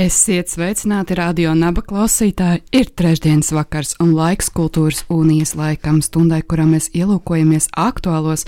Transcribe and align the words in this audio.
Esiet 0.00 0.48
sveicināti 0.48 1.12
radio 1.18 1.50
naba 1.52 1.82
klausītāji. 1.84 2.62
Ir 2.72 2.88
trešdienas 2.96 3.50
vakars 3.52 3.90
un 4.00 4.14
laiks 4.16 4.46
kultūras 4.56 5.02
unijas 5.12 5.52
laikam 5.58 5.98
stundai, 6.00 6.38
kurā 6.40 6.64
mēs 6.64 6.86
ielūkojamies 6.96 7.66
aktuālos, 7.76 8.46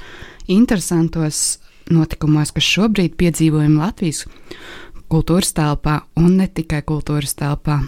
interesantos 0.48 1.42
notikumos, 1.92 2.54
kas 2.56 2.70
šobrīd 2.70 3.18
piedzīvojam 3.20 3.76
Latvijas 3.82 4.24
kultūras 5.12 5.52
telpā 5.52 5.98
un 6.16 6.38
ne 6.38 6.48
tikai 6.48 6.80
kultūras 6.88 7.36
telpā. 7.36 7.82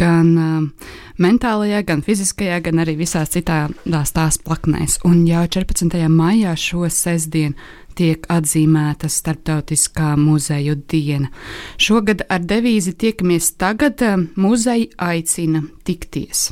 Gan 0.00 0.30
uh, 0.38 0.88
mentālajā, 1.20 1.84
gan 1.86 2.02
fiziskajā, 2.06 2.60
gan 2.64 2.82
arī 2.82 2.96
visās 2.98 3.34
citās 3.34 4.12
tās 4.14 4.40
plaknēs. 4.42 5.00
Un 5.04 5.24
jau 5.28 5.44
14. 5.58 5.96
maijā 6.10 6.54
šo 6.58 6.88
sestdienu 6.90 7.54
tiek 7.94 8.26
atzīmēta 8.30 9.08
Startautiskā 9.10 10.14
muzeju 10.18 10.74
diena. 10.90 11.30
Šogad 11.78 12.24
ar 12.28 12.42
devīzi 12.42 12.96
tiekamies 12.98 13.52
tagad, 13.60 14.02
muzeja 14.36 14.90
aicina 15.12 15.62
tikties. 15.86 16.50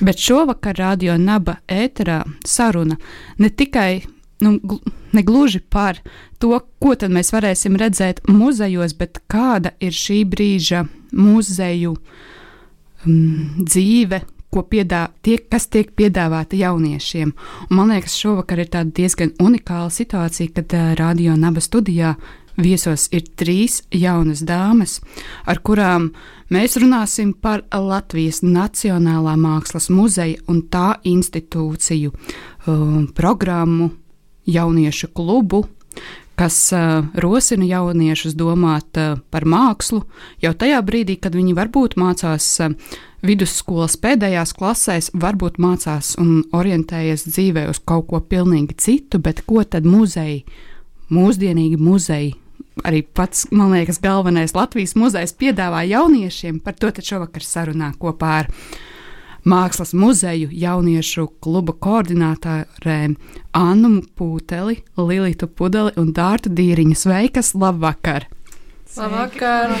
Bet 0.00 0.18
šovakar 0.18 0.74
radio 0.80 1.14
naba 1.20 1.60
ēterā 1.70 2.22
saruna 2.48 2.96
ne 3.38 3.50
tikai 3.50 4.02
nu, 4.42 4.58
ne 5.12 5.22
gluži 5.22 5.60
par 5.60 6.00
to, 6.38 6.56
ko 6.82 6.94
tad 6.98 7.14
mēs 7.14 7.30
varēsim 7.34 7.78
redzēt 7.78 8.24
muzejos, 8.28 8.96
bet 8.98 9.22
kāda 9.30 9.74
ir 9.80 9.94
šī 9.94 10.22
brīža 10.26 10.86
muzeju 11.14 11.94
um, 13.06 13.62
dzīve, 13.62 14.22
ko 14.52 14.66
piedā, 14.68 15.06
tiek, 15.24 15.46
kas 15.48 15.66
tiek 15.72 15.94
piedāvāta 15.96 16.58
jauniešiem. 16.60 17.32
Un 17.70 17.76
man 17.76 17.94
liekas, 17.94 18.18
šovakar 18.20 18.60
ir 18.60 18.70
diezgan 18.92 19.32
unikāla 19.40 19.90
situācija, 19.92 20.52
kad 20.52 20.76
uh, 20.76 20.92
radio 20.98 21.36
naba 21.36 21.60
studijā 21.64 22.16
viesos 22.60 23.08
ir 23.12 23.24
trīs 23.36 23.80
jaunas 23.92 24.42
dāmas, 24.44 24.98
ar 25.48 25.60
kurām 25.64 26.10
mēs 26.52 26.76
runāsim 26.80 27.32
par 27.32 27.64
Latvijas 27.72 28.42
Nacionālā 28.44 29.36
Mākslas 29.40 29.88
muzeja 29.90 30.40
un 30.48 30.62
tā 30.68 30.98
institūciju 31.08 32.12
um, 32.12 33.06
programmu, 33.16 33.92
jauniešu 34.46 35.12
klubu, 35.14 35.64
kas 36.38 36.56
uh, 36.74 37.04
rosina 37.14 37.66
jauniešus 37.68 38.36
domāt 38.38 38.98
uh, 39.00 39.16
par 39.30 39.46
mākslu 39.48 40.02
jau 40.42 40.52
tajā 40.58 40.80
brīdī, 40.86 41.18
kad 41.20 41.36
viņi 41.36 41.56
varbūt 41.58 41.96
mācās 42.00 42.48
uh, 42.64 42.76
vidusskolas 43.22 43.96
pēdējās 44.02 44.54
klasēs 44.58 45.10
varbūt 45.14 45.60
mācās 45.62 46.14
un 46.20 46.42
orientējas 46.56 47.26
dzīvē 47.28 47.68
uz 47.70 47.80
kaut 47.86 48.08
ko 48.10 48.20
pilnīgi 48.20 48.76
citu, 48.82 49.22
bet 49.22 49.44
ko 49.46 49.62
tad 49.64 49.86
muzeji, 49.86 50.42
mūsdienīgi 51.12 51.78
muzeji, 51.78 52.32
arī 52.86 53.02
pats, 53.04 53.46
man 53.52 53.74
liekas, 53.76 54.00
galvenais 54.02 54.56
Latvijas 54.56 54.96
muzejs 54.98 55.36
piedāvā 55.38 55.84
jauniešiem, 55.86 56.60
par 56.64 56.74
to 56.78 56.90
šovakar 56.98 57.44
sarunā 57.46 57.92
kopā 58.00 58.32
ar 58.42 58.50
Mākslas 59.42 59.90
muzeju 59.98 60.52
jauniešu 60.54 61.26
kluba 61.42 61.74
koordinātārēm 61.74 63.16
Annu 63.58 64.04
Pūteli, 64.14 64.76
Lilitu 64.94 65.48
Pudeli 65.50 65.90
un 65.98 66.12
Dārtu 66.14 66.52
Dīriņu. 66.54 66.94
Sveikas, 66.98 67.50
labvakar! 67.58 68.28
Labvakar! 68.94 69.74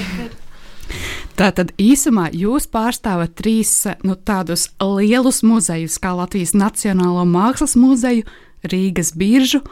Tātad 1.38 1.70
īsumā 1.80 2.26
jūs 2.34 2.66
pārstāvat 2.72 3.36
trīs 3.38 3.70
nu, 4.02 4.16
tādus 4.18 4.66
lielus 4.82 5.40
muzejus, 5.46 6.00
kā 6.02 6.10
Latvijas 6.18 6.56
Nacionālo 6.58 7.22
mākslas 7.28 7.76
muzeju, 7.78 8.26
Rīgas 8.66 9.14
biržu, 9.18 9.62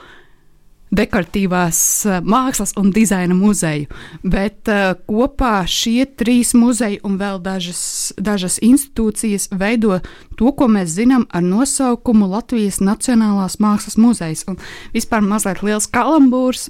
dekoratīvās 0.95 1.81
mākslas 2.27 2.75
un 2.81 2.91
dizaina 2.95 3.35
muzeju. 3.37 3.89
Bet 4.23 4.71
uh, 4.71 4.93
kopā 5.09 5.63
šie 5.71 6.05
trīs 6.19 6.53
muzeji 6.59 7.01
un 7.07 7.19
vēl 7.21 7.41
dažas, 7.45 7.83
dažas 8.19 8.59
institūcijas 8.65 9.51
veido 9.55 10.01
to, 10.39 10.51
ko 10.57 10.71
mēs 10.71 10.95
zinām 10.97 11.27
ar 11.31 11.45
nosaukumu 11.47 12.31
Latvijas 12.31 12.81
Nacionālās 12.83 13.61
mākslas 13.63 13.99
muzejs. 14.01 14.47
Un 14.51 14.59
vispār 14.95 15.23
mazliet 15.25 15.63
liels 15.67 15.89
kalambūrs. 15.91 16.69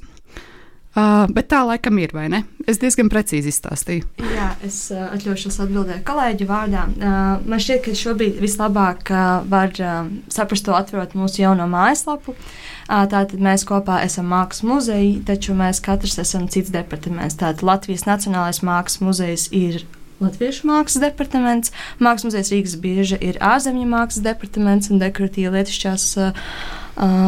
Uh, 0.90 1.28
bet 1.30 1.46
tā 1.52 1.60
laikam 1.62 2.00
ir, 2.02 2.10
vai 2.10 2.24
ne? 2.32 2.40
Es 2.66 2.80
diezgan 2.82 3.06
precīzi 3.12 3.52
izstāstīju. 3.52 4.08
Jā, 4.26 4.48
es 4.66 4.78
uh, 4.90 5.04
atļaušos 5.14 5.60
atbildēt 5.62 6.02
kolēģi 6.08 6.48
vārdā. 6.48 6.88
Uh, 6.90 7.44
man 7.46 7.62
šķiet, 7.62 7.84
ka 7.84 7.94
šobrīd 7.94 8.40
vislabāk 8.42 9.12
uh, 9.14 9.44
var 9.46 9.70
uh, 9.78 10.10
saprast 10.34 10.66
to 10.66 10.74
atverot 10.74 11.14
mūsu 11.14 11.44
jauno 11.44 11.68
mājaslapu. 11.70 12.34
Uh, 12.34 13.04
tātad 13.06 13.38
mēs 13.38 13.62
kopā 13.68 14.00
esam 14.02 14.32
mākslas 14.34 14.66
muzeji, 14.66 15.14
taču 15.30 15.54
mēs 15.54 15.78
katrs 15.84 16.18
esam 16.24 16.50
cits 16.50 16.74
departaments. 16.74 17.38
Tātad 17.38 17.62
Latvijas 17.62 18.08
Nacionālais 18.10 18.58
mākslas 18.66 18.98
muzejs 19.06 19.46
ir 19.54 19.84
Latviešu 20.20 20.68
mākslas 20.68 21.00
departaments, 21.00 21.72
Mākslas 22.02 22.28
muzejs 22.28 22.52
Rīgas 22.52 22.76
bieža 22.80 23.18
ir 23.24 23.40
ārzemju 23.40 23.86
mākslas 23.88 24.24
departaments 24.24 24.90
un 24.92 25.00
dekoratīva 25.00 25.54
lietišķās 25.56 26.06
uh, 26.20 26.54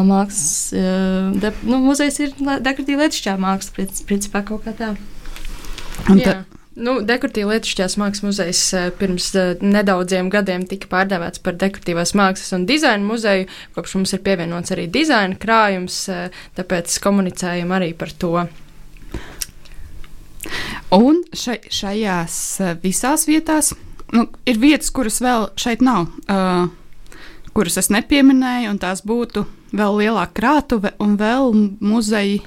mākslas. 0.05 0.55
Uh, 0.77 1.31
de, 1.41 1.53
nu, 1.65 1.81
muzejs 1.83 2.21
ir 2.21 2.35
dekoratīva 2.37 3.07
lietišķā 3.07 3.37
māksla, 3.41 3.87
principā 4.09 4.43
kaut 4.45 4.67
kā 4.67 4.75
tā. 4.77 4.93
Un 6.09 6.21
ta, 6.21 6.43
Nu, 6.73 6.95
dekoratīva 7.05 7.53
lietišķās 7.53 7.99
mākslas 8.01 8.23
muzejs 8.25 8.61
pirms 8.97 9.27
uh, 9.37 9.51
nedaudziem 9.61 10.31
gadiem 10.33 10.63
tika 10.65 10.89
pārdēvēts 10.89 11.43
par 11.45 11.53
dekoratīvās 11.61 12.15
mākslas 12.17 12.55
un 12.57 12.65
dizaina 12.69 13.05
muzeju. 13.05 13.45
Kopš 13.75 13.93
mums 13.99 14.15
ir 14.17 14.23
pievienots 14.25 14.73
arī 14.73 14.87
dizaina 14.89 15.37
krājums, 15.37 15.99
uh, 16.09 16.33
tāpēc 16.57 16.97
komunicējam 17.03 17.75
arī 17.77 17.91
par 17.97 18.13
to. 18.17 18.47
Un 20.93 21.23
šai, 21.33 21.57
šajās 21.73 22.37
visās 22.83 23.27
vietās 23.29 23.73
nu, 24.13 24.27
ir 24.45 24.61
vietas, 24.61 24.91
kuras 24.93 25.19
vēl 25.23 25.49
šeit 25.59 25.83
nav, 25.85 26.07
uh, 26.29 26.67
kuras 27.53 27.77
es 27.81 27.89
nepieminēju, 27.93 28.73
un 28.73 28.81
tās 28.81 29.03
būtu 29.05 29.45
vēl 29.73 29.99
lielāka 30.03 30.37
krātuve 30.37 30.93
un 31.01 31.17
vēl 31.17 31.53
muzeji, 31.81 32.41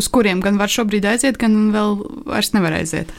uz 0.00 0.08
kuriem 0.12 0.42
gan 0.44 0.60
var 0.60 0.72
šobrīd 0.72 1.08
aiziet, 1.08 1.40
gan 1.40 1.70
vēl 1.74 1.98
vairs 2.28 2.52
nevar 2.56 2.78
aiziet. 2.78 3.12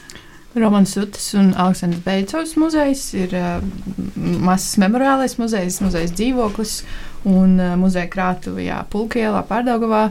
Romanis 0.58 0.96
Utis 0.98 1.28
un 1.38 1.52
Aleksandrs 1.60 2.02
Beicovs 2.02 2.56
muzejs 2.58 3.02
ir 3.18 3.34
uh, 3.36 3.60
mazs 4.42 4.78
memoriālais 4.80 5.36
muzejs, 5.38 5.78
muzejs 5.84 6.14
dzīvoklis 6.16 6.80
un 7.28 7.58
uh, 7.60 7.76
muzeja 7.78 8.08
krātuve 8.10 8.66
Pulkielā, 8.90 9.44
Pārdaugavā. 9.46 10.08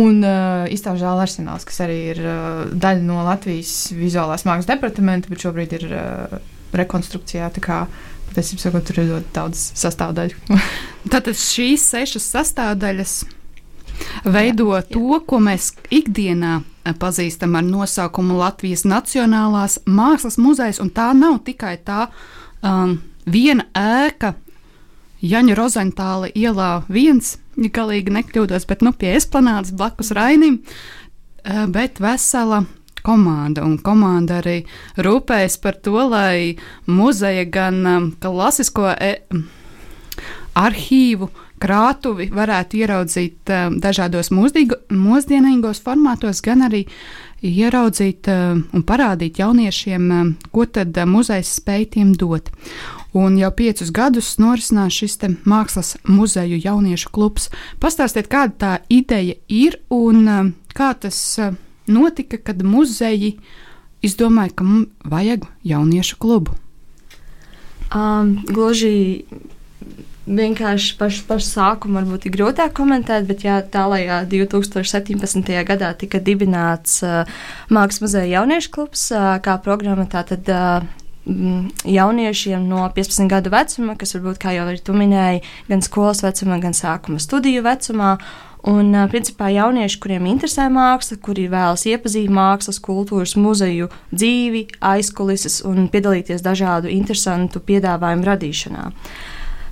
Un 0.00 0.22
uh, 0.24 0.68
izstāžu 0.72 1.04
zāle 1.04 1.24
arsenāls, 1.26 1.66
kas 1.68 1.82
arī 1.84 1.98
ir 2.14 2.22
uh, 2.22 2.62
daļa 2.70 3.02
no 3.04 3.24
Latvijas 3.26 3.90
vizuālās 3.96 4.46
mākslas 4.48 4.70
departamenta, 4.70 5.30
bet 5.32 5.44
šobrīd 5.44 5.74
ir 5.80 5.86
uh, 5.90 6.38
rekonstrukcijā. 6.76 7.50
Patiesībā 8.30 8.62
sakot, 8.62 8.86
tur 8.86 9.02
ir 9.02 9.10
ļoti 9.10 9.34
daudz 9.34 9.62
sastāvdaļu. 9.80 10.58
Tātad 11.12 11.34
šīs 11.34 11.88
sešas 11.90 12.28
sastāvdaļas 12.36 13.14
veido 14.24 14.70
jā, 14.70 14.82
jā. 14.84 14.88
to, 14.94 15.20
ko 15.26 15.40
mēs 15.42 15.72
ikdienā 15.92 16.60
pazīstam 17.00 17.56
ar 17.58 17.66
nosaukumu 17.66 18.38
Latvijas 18.40 18.86
Nacionālās 18.88 19.80
Mākslas 19.86 20.38
muzejs. 20.40 20.80
Tā 20.94 21.10
nav 21.16 21.40
tikai 21.46 21.76
tā 21.84 22.06
um, 22.62 22.96
viena 23.26 23.66
ēka 23.76 24.34
Jaņa 25.20 25.56
Rozentāla 25.58 26.30
ielā 26.32 26.70
viens, 26.88 27.36
ja 27.60 27.68
galīgi 27.76 28.12
nekļūdos, 28.16 28.66
bet 28.70 28.84
nu, 28.86 28.94
pie 28.96 29.14
esplanādes 29.18 29.74
blakus 29.76 30.14
Rainim, 30.16 30.60
uh, 30.64 31.66
bet 31.68 32.00
vesela 32.00 32.64
komanda. 33.02 33.64
Un 33.64 33.78
komanda 33.84 34.40
arī 34.40 34.62
rūpējas 35.00 35.58
par 35.62 35.78
to, 35.84 35.98
lai 36.10 36.56
muzeja 36.88 37.46
gan 37.48 37.80
um, 37.86 38.10
klasisko 38.20 38.90
e 38.96 39.14
arhīvu, 40.60 41.30
krātuvi 41.60 42.30
varētu 42.32 42.80
ieraudzīt 42.80 43.52
um, 43.54 43.76
dažādos 43.82 44.32
mūsdīgo, 44.34 44.80
mūsdienīgos 44.96 45.82
formātos, 45.84 46.40
gan 46.44 46.64
arī 46.68 46.86
ieraudzīt 47.44 48.28
um, 48.32 48.64
un 48.76 48.84
parādīt 48.88 49.40
jauniešiem, 49.40 50.08
um, 50.16 50.32
ko 50.52 50.66
tad 50.68 50.96
muzejs 51.08 51.56
spēj 51.60 51.90
tiem 51.96 52.14
dot. 52.16 52.50
Un 53.16 53.38
jau 53.40 53.50
piecus 53.50 53.90
gadus 53.90 54.36
norisinās 54.38 54.94
šis 54.94 55.18
mākslas 55.42 55.96
muzeju 56.06 56.60
jauniešu 56.62 57.10
klubs. 57.10 57.48
Pastāstiet, 57.82 58.30
kāda 58.30 58.54
tā 58.54 58.72
ideja 58.88 59.34
ir 59.48 59.80
un 59.90 60.28
um, 60.28 60.52
kā 60.74 60.92
tas 60.94 61.18
uh, 61.42 61.56
notika, 61.90 62.38
kad 62.38 62.62
muzeji 62.62 63.38
izdomājāt, 64.02 64.54
ka 64.54 64.64
mums 64.64 64.88
vajag 65.04 65.48
jauniešu 65.66 66.20
klubu? 66.22 66.54
Um, 67.90 68.38
gluži 68.46 69.26
vienkārši 70.30 70.94
pašu 71.00 71.24
paš 71.26 71.48
sākumu 71.48 71.98
varbūt 71.98 72.28
ir 72.28 72.34
grūtāk 72.36 72.74
komentēt, 72.76 73.26
bet 73.26 73.42
jā, 73.42 73.58
tālākajā 73.66 74.20
2017. 74.30 75.50
gadā 75.66 75.90
tika 75.98 76.20
dibināts 76.22 77.00
uh, 77.02 77.26
Mākslas 77.72 78.04
muzeja 78.04 78.38
jauniešu 78.38 78.72
klubs 78.76 79.08
uh, 79.10 79.34
kā 79.42 79.56
programma. 79.64 80.06
Tātad, 80.10 80.46
uh, 80.46 80.99
jauniešiem 81.26 82.68
no 82.68 82.84
15 82.94 83.28
gadu 83.28 83.52
vecuma, 83.52 83.96
kas 83.98 84.14
varbūt, 84.16 84.38
kā 84.40 84.54
jau 84.56 84.66
arī 84.68 84.80
tu 84.82 84.94
minēji, 84.96 85.42
gan 85.68 85.82
skolas 85.84 86.22
vecumā, 86.24 86.60
gan 86.62 86.76
sākuma 86.76 87.20
studiju 87.20 87.64
vecumā. 87.66 88.16
Un, 88.68 88.92
principā, 89.08 89.48
jaunieši, 89.48 89.96
kuriem 90.02 90.26
interesē 90.28 90.66
māksla, 90.68 91.16
kuri 91.24 91.46
vēlas 91.48 91.86
iepazīt 91.88 92.28
mākslas, 92.28 92.76
kultūras, 92.84 93.32
muzeju 93.40 93.88
dzīvi, 94.12 94.66
aizkulises 94.84 95.62
un 95.64 95.88
piedalīties 95.88 96.44
dažādu 96.44 96.92
interesantu 96.92 97.62
piedāvājumu 97.64 98.28
radīšanā. 98.28 98.90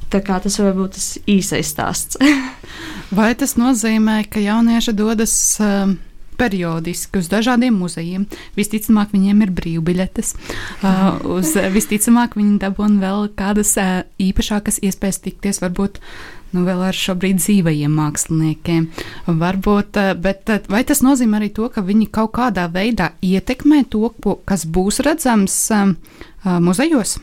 Tā 0.09 0.23
kā 0.25 0.39
tas 0.41 0.57
var 0.57 0.73
būt 0.73 0.97
tas 0.97 1.09
īsais 1.29 1.69
stāsts. 1.69 2.17
Vai 3.19 3.35
tas 3.37 3.59
nozīmē, 3.61 4.23
ka 4.33 4.41
jaunieši 4.41 4.97
dodas 4.97 5.35
uh, 5.61 5.93
periodiski 6.39 7.21
uz 7.21 7.29
dažādiem 7.33 7.77
muzejiem? 7.77 8.29
Visticamāk, 8.59 9.13
viņiem 9.17 9.45
ir 9.47 9.55
brīvbiļetes. 9.59 10.35
Uh, 10.81 11.21
uz, 11.39 11.55
visticamāk, 11.75 12.39
viņi 12.39 12.59
dabūna 12.65 13.03
vēl 13.03 13.31
kādas 13.39 13.75
uh, 13.81 14.03
īpašākas 14.23 14.83
iespējas 14.87 15.23
tikties 15.27 15.63
varbūt 15.65 16.03
nu, 16.55 16.65
vēl 16.67 16.83
ar 16.89 16.97
šobrīd 16.97 17.41
dzīvajiem 17.43 17.95
māksliniekiem. 17.99 18.89
Varbūt, 19.29 20.01
eh, 20.01 20.13
bet 20.15 20.53
eh, 20.53 20.61
vai 20.69 20.85
tas 20.89 21.03
nozīmē 21.05 21.41
arī 21.41 21.53
to, 21.55 21.69
ka 21.73 21.85
viņi 21.85 22.11
kaut 22.15 22.35
kādā 22.39 22.69
veidā 22.73 23.13
ietekmē 23.23 23.85
to, 23.93 24.13
kas 24.49 24.65
būs 24.67 25.03
redzams 25.05 25.57
um, 25.75 25.97
muzejos? 26.65 27.19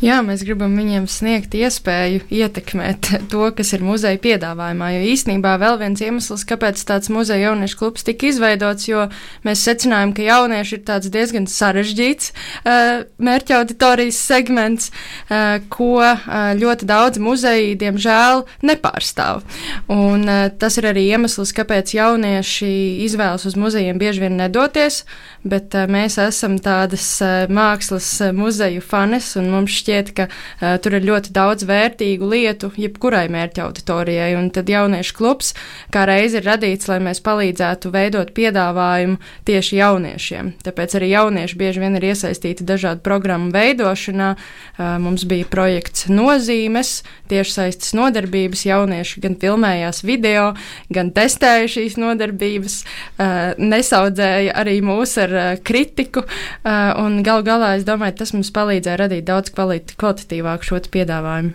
Jā, 0.00 0.22
mēs 0.24 0.40
gribam 0.48 0.72
viņiem 0.80 1.04
sniegt 1.12 1.52
iespēju 1.52 2.22
ietekmēt 2.32 3.08
to, 3.28 3.42
kas 3.52 3.74
ir 3.76 3.82
muzeja 3.84 4.16
piedāvājumā. 4.24 4.86
Jo 4.94 5.00
īstenībā 5.12 5.58
vēl 5.60 5.74
viens 5.82 6.00
iemesls, 6.00 6.46
kāpēc 6.48 6.80
tāds 6.88 7.10
muzeja 7.12 7.50
jauniešu 7.50 7.76
klubs 7.76 8.06
tika 8.06 8.30
izveidots, 8.30 8.86
jo 8.88 9.02
mēs 9.44 9.60
secinājām, 9.68 10.14
ka 10.16 10.24
jaunieši 10.24 10.78
ir 10.78 10.80
tāds 10.88 11.10
diezgan 11.12 11.44
sarežģīts 11.52 12.30
uh, 12.32 13.02
mērķa 13.20 13.58
auditorijas 13.58 14.22
segments, 14.24 14.88
uh, 14.88 15.60
ko 15.68 15.98
uh, 16.00 16.24
ļoti 16.56 16.88
daudz 16.88 17.20
muzeji, 17.20 17.76
diemžēl, 17.84 18.46
nepārstāv. 18.72 19.44
Un 19.92 20.24
uh, 20.24 20.46
tas 20.48 20.80
ir 20.80 20.88
arī 20.94 21.10
iemesls, 21.10 21.52
kāpēc 21.60 21.92
jaunieši 21.98 22.72
izvēlas 23.04 23.44
uz 23.44 23.60
muzejiem 23.60 24.00
bieži 24.00 24.24
vien 24.24 24.40
nedoties, 24.40 25.02
bet 25.44 25.76
uh, 25.76 25.84
mēs 25.92 26.16
esam 26.24 26.56
tādas 26.56 27.12
uh, 27.20 27.44
mākslas 27.52 28.08
uh, 28.24 28.32
muzeju 28.32 28.80
fanes 28.80 29.34
un 29.36 29.52
mums 29.52 29.76
šķiet, 29.76 29.89
šķiet, 29.90 30.12
ka 30.14 30.28
uh, 30.30 30.78
tur 30.82 30.96
ir 30.98 31.06
ļoti 31.06 31.32
daudz 31.34 31.66
vērtīgu 31.68 32.28
lietu 32.30 32.70
jebkurai 32.78 33.26
mērķa 33.32 33.66
auditorijai. 33.66 34.34
Un 34.38 34.50
tad 34.54 34.70
jauniešu 34.70 35.16
klubs 35.18 35.54
kā 35.92 36.06
reiz 36.08 36.36
ir 36.38 36.46
radīts, 36.46 36.88
lai 36.90 37.00
mēs 37.02 37.22
palīdzētu 37.24 37.90
veidot 37.94 38.32
piedāvājumu 38.36 39.18
tieši 39.48 39.80
jauniešiem. 39.80 40.52
Tāpēc 40.64 40.96
arī 40.98 41.10
jaunieši 41.14 41.58
bieži 41.60 41.82
vien 41.82 41.98
ir 41.98 42.08
iesaistīti 42.12 42.66
dažādu 42.66 43.02
programmu 43.06 43.50
veidošanā. 43.54 44.34
Uh, 44.78 44.96
mums 45.02 45.26
bija 45.28 45.48
projekts 45.50 46.06
nozīmes, 46.10 47.00
tiešsaistes 47.30 47.94
nodarbības. 47.98 48.66
Jaunieši 48.70 49.24
gan 49.24 49.36
filmējās 49.40 50.04
video, 50.06 50.52
gan 50.92 51.10
testēja 51.16 51.68
šīs 51.74 51.98
nodarbības, 52.00 52.80
uh, 52.84 53.58
nesaudzēja 53.58 54.54
arī 54.60 54.78
mūs 54.84 55.16
ar 55.20 55.34
uh, 55.34 55.50
kritiku. 55.64 56.22
Un 56.60 57.20
gal 57.24 57.42
galā 57.44 57.72
es 57.78 57.84
domāju, 57.86 58.18
tas 58.20 58.32
mums 58.34 58.50
palīdzēja 58.54 58.98
radīt 59.00 59.26
daudz 59.28 59.52
kvalitātes 59.80 60.26
kvalitatīvāku 60.26 60.64
šo 60.64 60.80
piedāvājumu. 60.90 61.52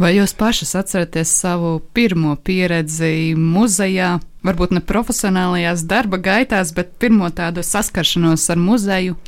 Vai 0.00 0.14
jūs 0.16 0.32
pašas 0.32 0.74
atceraties 0.74 1.28
savu 1.42 1.82
pirmo 1.92 2.36
pieredzi 2.36 3.34
muzejā, 3.36 4.20
varbūt 4.42 4.72
ne 4.72 4.80
profesionālajās 4.80 5.84
darba 5.84 6.16
gaitās, 6.16 6.72
bet 6.72 6.96
pirmo 6.98 7.28
tādu 7.28 7.62
saskaršanos 7.62 8.48
ar 8.50 8.56
muzeju, 8.56 9.18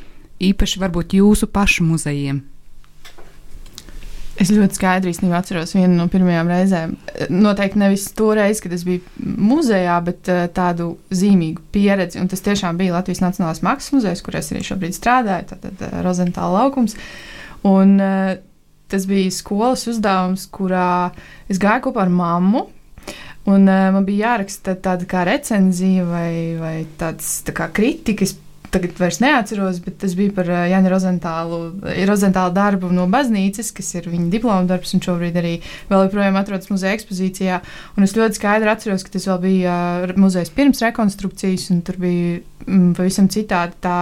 īpaši 0.40 0.80
varbūt 0.80 1.18
jūsu 1.18 1.50
pašu 1.52 1.84
muzejiem? 1.84 2.40
Es 4.40 4.48
ļoti 4.50 4.74
skaidri 4.74 5.12
īstenībā 5.12 5.36
atceros 5.38 5.76
vienu 5.76 5.94
no 5.94 6.08
pirmajām 6.10 6.48
reizēm. 6.50 6.96
Noteikti 7.30 7.78
nevis 7.78 8.08
to 8.18 8.32
reizi, 8.34 8.64
kad 8.64 8.72
es 8.74 8.82
biju 8.82 9.04
muzejā, 9.20 10.00
bet 10.08 10.32
uh, 10.32 10.48
tādu 10.50 10.96
zīmīgu 11.14 11.62
pieredzi. 11.76 12.18
Un 12.18 12.26
tas 12.32 12.42
tiešām 12.42 12.80
bija 12.80 12.96
Latvijas 12.96 13.22
Nacionālais 13.22 13.62
Mākslas 13.62 13.94
muzejs, 13.94 14.24
kur 14.26 14.40
es 14.40 14.50
arī 14.50 14.64
šobrīd 14.66 14.96
strādāju, 14.96 15.52
tātad 15.52 15.86
uh, 15.86 16.00
Rozentāla 16.02 16.64
laukums. 16.64 16.96
Uh, 16.98 17.33
Un, 17.64 17.96
uh, 18.00 18.34
tas 18.92 19.06
bija 19.08 19.32
skolas 19.32 19.86
uzdevums, 19.88 20.46
kurā 20.52 21.10
es 21.48 21.60
gāju 21.60 21.88
kopā 21.88 22.04
ar 22.04 22.12
mammu. 22.12 22.66
Un, 23.44 23.66
uh, 23.68 23.90
man 23.92 24.04
bija 24.04 24.30
jāraksta 24.30 24.76
tāda 24.80 25.08
kā 25.08 25.24
recenzija 25.28 26.04
vai, 26.08 26.32
vai 26.60 26.76
tāds 27.00 27.38
tā 27.46 27.56
kā 27.56 27.70
kritikas. 27.72 28.38
Tagad 28.74 28.96
vairs 28.98 29.20
neatceros, 29.22 29.76
bet 29.84 30.00
tas 30.02 30.16
bija 30.18 30.32
par 30.34 30.48
uh, 30.50 30.64
Jānis 30.66 30.90
Rozentālu, 30.90 32.54
darbu 32.56 32.88
no 32.90 33.04
baznīcas, 33.12 33.70
kas 33.76 33.92
ir 33.94 34.08
viņa 34.10 34.32
diploma 34.32 34.66
darbs, 34.66 34.96
un 34.96 35.04
šobrīd 35.04 35.36
arī 35.38 35.52
vēl 35.92 36.08
joprojām 36.08 36.40
atrodas 36.40 36.72
muzeja 36.72 36.96
ekspozīcijā. 36.98 37.60
Un 37.94 38.08
es 38.08 38.16
ļoti 38.18 38.40
skaidri 38.40 38.72
atceros, 38.72 39.06
ka 39.06 39.14
tas 39.14 39.28
vēl 39.30 39.38
bija 39.44 39.76
muzejs 40.18 40.50
pirms 40.56 40.82
rekonstrukcijas, 40.88 41.68
un 41.70 41.84
tur 41.86 42.00
bija 42.02 42.40
mm, 42.66 42.96
pavisam 42.98 43.30
citādi 43.30 43.78
tā 43.84 43.98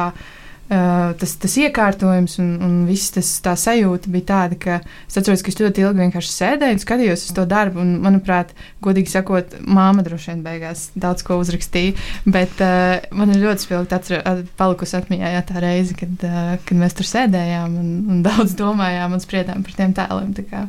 tas, 1.21 1.33
tas 1.43 1.55
iekārtojums 1.61 2.39
un, 2.41 2.51
un 2.65 2.75
viss 2.89 3.13
tas 3.15 3.29
tā 3.45 3.53
sajūta 3.59 4.11
bija 4.13 4.29
tāda, 4.31 4.59
ka 4.61 4.79
es 4.83 5.19
atceros, 5.19 5.43
ka 5.45 5.53
es 5.53 5.59
ļoti 5.61 5.85
ilgi 5.85 6.05
vienkārši 6.05 6.33
sēdēju 6.33 6.77
un 6.77 6.83
skatījos 6.83 7.25
uz 7.27 7.35
to 7.37 7.45
darbu. 7.49 7.83
Un, 7.83 7.95
manuprāt, 8.05 8.55
godīgi 8.85 9.13
sakot, 9.13 9.57
māma 9.67 10.05
droši 10.07 10.33
vien 10.33 10.45
beigās 10.47 10.87
daudz 10.99 11.25
ko 11.27 11.39
uzrakstīja. 11.43 11.97
Bet 12.25 12.63
uh, 12.65 13.03
man 13.17 13.35
ir 13.35 13.43
ļoti 13.45 13.67
spilgti 13.67 13.99
atcer, 13.99 14.23
palikusi 14.61 14.97
atmiņā 15.01 15.35
jā, 15.37 15.43
tā 15.49 15.65
reize, 15.65 15.97
kad, 15.99 16.29
uh, 16.29 16.55
kad 16.67 16.81
mēs 16.85 16.97
tur 16.99 17.09
sēdējām 17.11 17.77
un, 17.83 17.91
un 18.15 18.23
daudz 18.29 18.57
domājām 18.59 19.17
un 19.17 19.25
spriedām 19.25 19.67
par 19.67 19.77
tiem 19.81 19.97
tēliem. 19.99 20.33
Tā, 20.39 20.47
kā, 20.49 20.65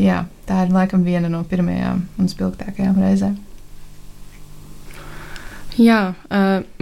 jā, 0.00 0.24
tā 0.48 0.64
ir 0.66 0.74
laikam 0.74 1.06
viena 1.06 1.30
no 1.32 1.44
pirmajām 1.48 2.04
un 2.18 2.34
spilgtākajām 2.34 2.98
reizēm. 3.04 3.38
Jā, 5.78 6.14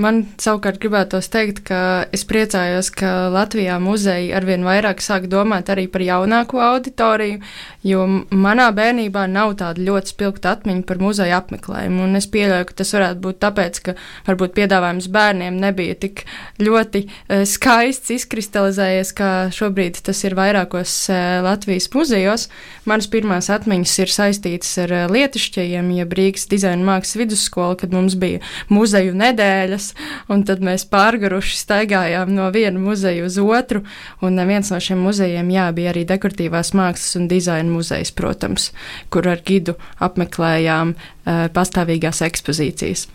man 0.00 0.22
savukārt 0.40 0.78
gribētos 0.80 1.28
teikt, 1.28 1.60
ka 1.68 2.06
es 2.14 2.22
priecājos, 2.28 2.88
ka 2.96 3.28
Latvijā 3.34 3.76
muzeji 3.82 4.30
arvien 4.32 4.64
vairāk 4.64 5.02
sāk 5.04 5.26
domāt 5.28 5.68
arī 5.68 5.84
par 5.92 6.00
jaunāko 6.02 6.62
auditoriju, 6.64 7.42
jo 7.84 8.06
manā 8.32 8.70
bērnībā 8.74 9.26
nav 9.28 9.52
tāda 9.60 9.84
ļoti 9.84 10.14
spilgta 10.14 10.54
atmiņa 10.56 10.86
par 10.88 11.02
muzeja 11.04 11.40
apmeklējumu. 11.42 12.06
Un 12.06 12.18
es 12.18 12.28
pieļauju, 12.32 12.68
ka 12.70 12.78
tas 12.80 12.94
varētu 12.96 13.22
būt 13.26 13.40
tāpēc, 13.44 13.80
ka 13.84 13.94
varbūt 14.30 14.56
piedāvājums 14.56 15.10
bērniem 15.12 15.60
nebija 15.60 15.98
tik 16.06 16.24
ļoti 16.62 17.04
skaists, 17.52 18.14
izkristalizējies, 18.16 19.12
kā 19.20 19.30
šobrīd 19.54 20.00
tas 20.08 20.24
ir 20.24 20.38
vairākos 20.38 20.96
Latvijas 21.44 21.90
muzejos. 21.92 22.48
Manas 22.88 23.10
pirmās 23.12 23.50
atmiņas 23.52 23.98
ir 24.00 24.16
saistītas 24.16 24.72
ar 24.86 24.96
lietišķajiem, 25.12 25.92
jeb 26.00 26.18
Rīgas 26.18 26.48
dizaina 26.48 26.88
mākslas 26.88 27.20
vidusskolu, 27.20 27.76
kad 27.84 27.92
mums 27.92 28.16
bija 28.16 28.40
muzeju 28.78 29.16
nedēļas, 29.18 29.90
un 30.32 30.44
tad 30.48 30.62
mēs 30.64 30.86
pārgaruši 30.92 31.58
staigājām 31.58 32.32
no 32.36 32.48
viena 32.54 32.80
muzeja 32.80 33.26
uz 33.26 33.38
otru, 33.42 33.82
un 34.22 34.40
viens 34.48 34.70
no 34.72 34.80
šiem 34.82 35.02
muzejiem, 35.02 35.50
jā, 35.54 35.68
bija 35.74 35.92
arī 35.92 36.06
dekoratīvās 36.08 36.72
mākslas 36.78 37.18
un 37.20 37.28
dizaina 37.30 37.70
muzejs, 37.72 38.14
protams, 38.16 38.70
kur 39.12 39.28
ar 39.28 39.42
gidu 39.44 39.76
apmeklējām 40.04 40.94
uh, 40.94 41.46
pastāvīgās 41.54 42.22
ekspozīcijas. 42.30 43.08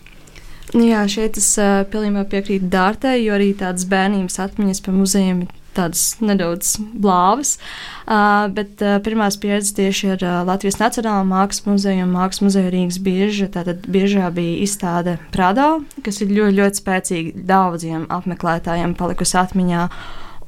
Jā, 0.74 1.04
šeit 1.10 1.36
es 1.38 1.52
uh, 1.60 1.82
pilnībā 1.90 2.24
piekrītu 2.30 2.70
Dārtai, 2.72 3.18
jo 3.22 3.36
arī 3.36 3.52
tādas 3.58 3.86
bērnības 3.90 4.40
atmiņas 4.48 4.82
par 4.86 4.96
muzejiem 4.96 5.44
ir 5.44 5.52
tādas 5.76 6.14
nedaudz 6.24 6.76
blāvas. 6.80 7.56
Uh, 8.04 8.50
bet 8.54 8.82
uh, 8.84 8.98
pirmās 9.04 9.38
pieredzes 9.40 9.74
tieši 9.76 10.14
ar 10.16 10.24
uh, 10.24 10.34
Latvijas 10.48 10.80
Nacionālā 10.80 11.24
mākslas 11.28 11.64
muzeju 11.68 12.04
un 12.06 12.12
Mākslas 12.14 12.44
muzeju 12.48 12.72
Rīgas 12.74 13.00
bieža. 13.04 13.48
Tātad 13.54 13.86
biežā 13.90 14.28
bija 14.34 14.60
izstāde 14.64 15.16
Prado, 15.34 15.70
kas 16.04 16.20
ir 16.20 16.34
ļoti, 16.34 16.58
ļoti 16.60 16.82
spēcīgi 16.82 17.46
daudziem 17.48 18.06
apmeklētājiem 18.12 18.94
palikusi 18.98 19.40
atmiņā. 19.40 19.88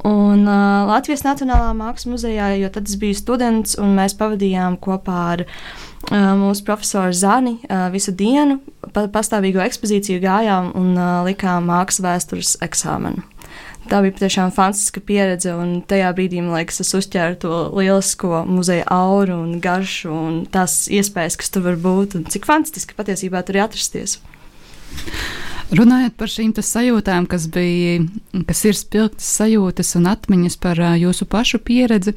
Un 0.07 0.45
uh, 0.45 0.87
Latvijas 0.87 1.25
Nacionālā 1.25 1.73
mākslas 1.75 2.11
muzejā, 2.13 2.53
jo 2.61 2.69
tad 2.71 2.87
es 2.87 2.99
biju 3.01 3.17
students 3.17 3.79
un 3.81 3.97
mēs 3.97 4.15
pavadījām 4.19 4.77
kopā 4.83 5.21
ar 5.33 5.47
uh, 5.47 6.35
mūsu 6.39 6.67
profesoru 6.69 7.17
Zani 7.17 7.57
uh, 7.65 7.89
visu 7.95 8.15
dienu, 8.15 8.61
pa, 8.93 9.09
pastāvīgo 9.11 9.65
ekspozīciju 9.65 10.23
gājām 10.23 10.75
un 10.79 10.93
uh, 10.95 11.25
likām 11.27 11.67
mākslas 11.73 12.05
vēstures 12.07 12.59
eksāmenu 12.69 13.25
tā 13.89 14.01
bija 14.05 14.15
patiešām 14.17 14.53
fantastiska 14.55 15.03
pieredze. 15.07 15.55
Un 15.57 15.81
tajā 15.89 16.11
brīdī, 16.17 16.43
man 16.45 16.59
liekas, 16.59 16.83
es 16.85 16.93
uzķēru 16.99 17.39
to 17.43 17.59
lielisko 17.77 18.45
muzeja 18.49 18.87
auru 18.93 19.39
un 19.45 19.59
garšu 19.65 20.13
un 20.13 20.39
tās 20.53 20.85
iespējas, 20.93 21.39
kas 21.41 21.53
tur 21.55 21.67
var 21.67 21.79
būt 21.81 22.19
un 22.19 22.27
cik 22.31 22.49
fantastiski 22.49 22.97
patiesībā 22.99 23.43
tur 23.47 23.59
ir 23.59 23.67
atrasties. 23.67 24.19
Runājot 25.75 26.15
par 26.15 26.31
šīm 26.31 26.53
sajūtām, 26.55 27.27
kas, 27.27 27.49
bija, 27.51 28.05
kas 28.47 28.65
ir 28.69 28.79
spilgtas 28.79 29.31
sajūtas 29.41 29.97
un 29.99 30.07
atmiņas 30.13 30.59
par 30.63 30.79
jūsu 31.01 31.27
pašu 31.27 31.59
pieredzi, 31.59 32.15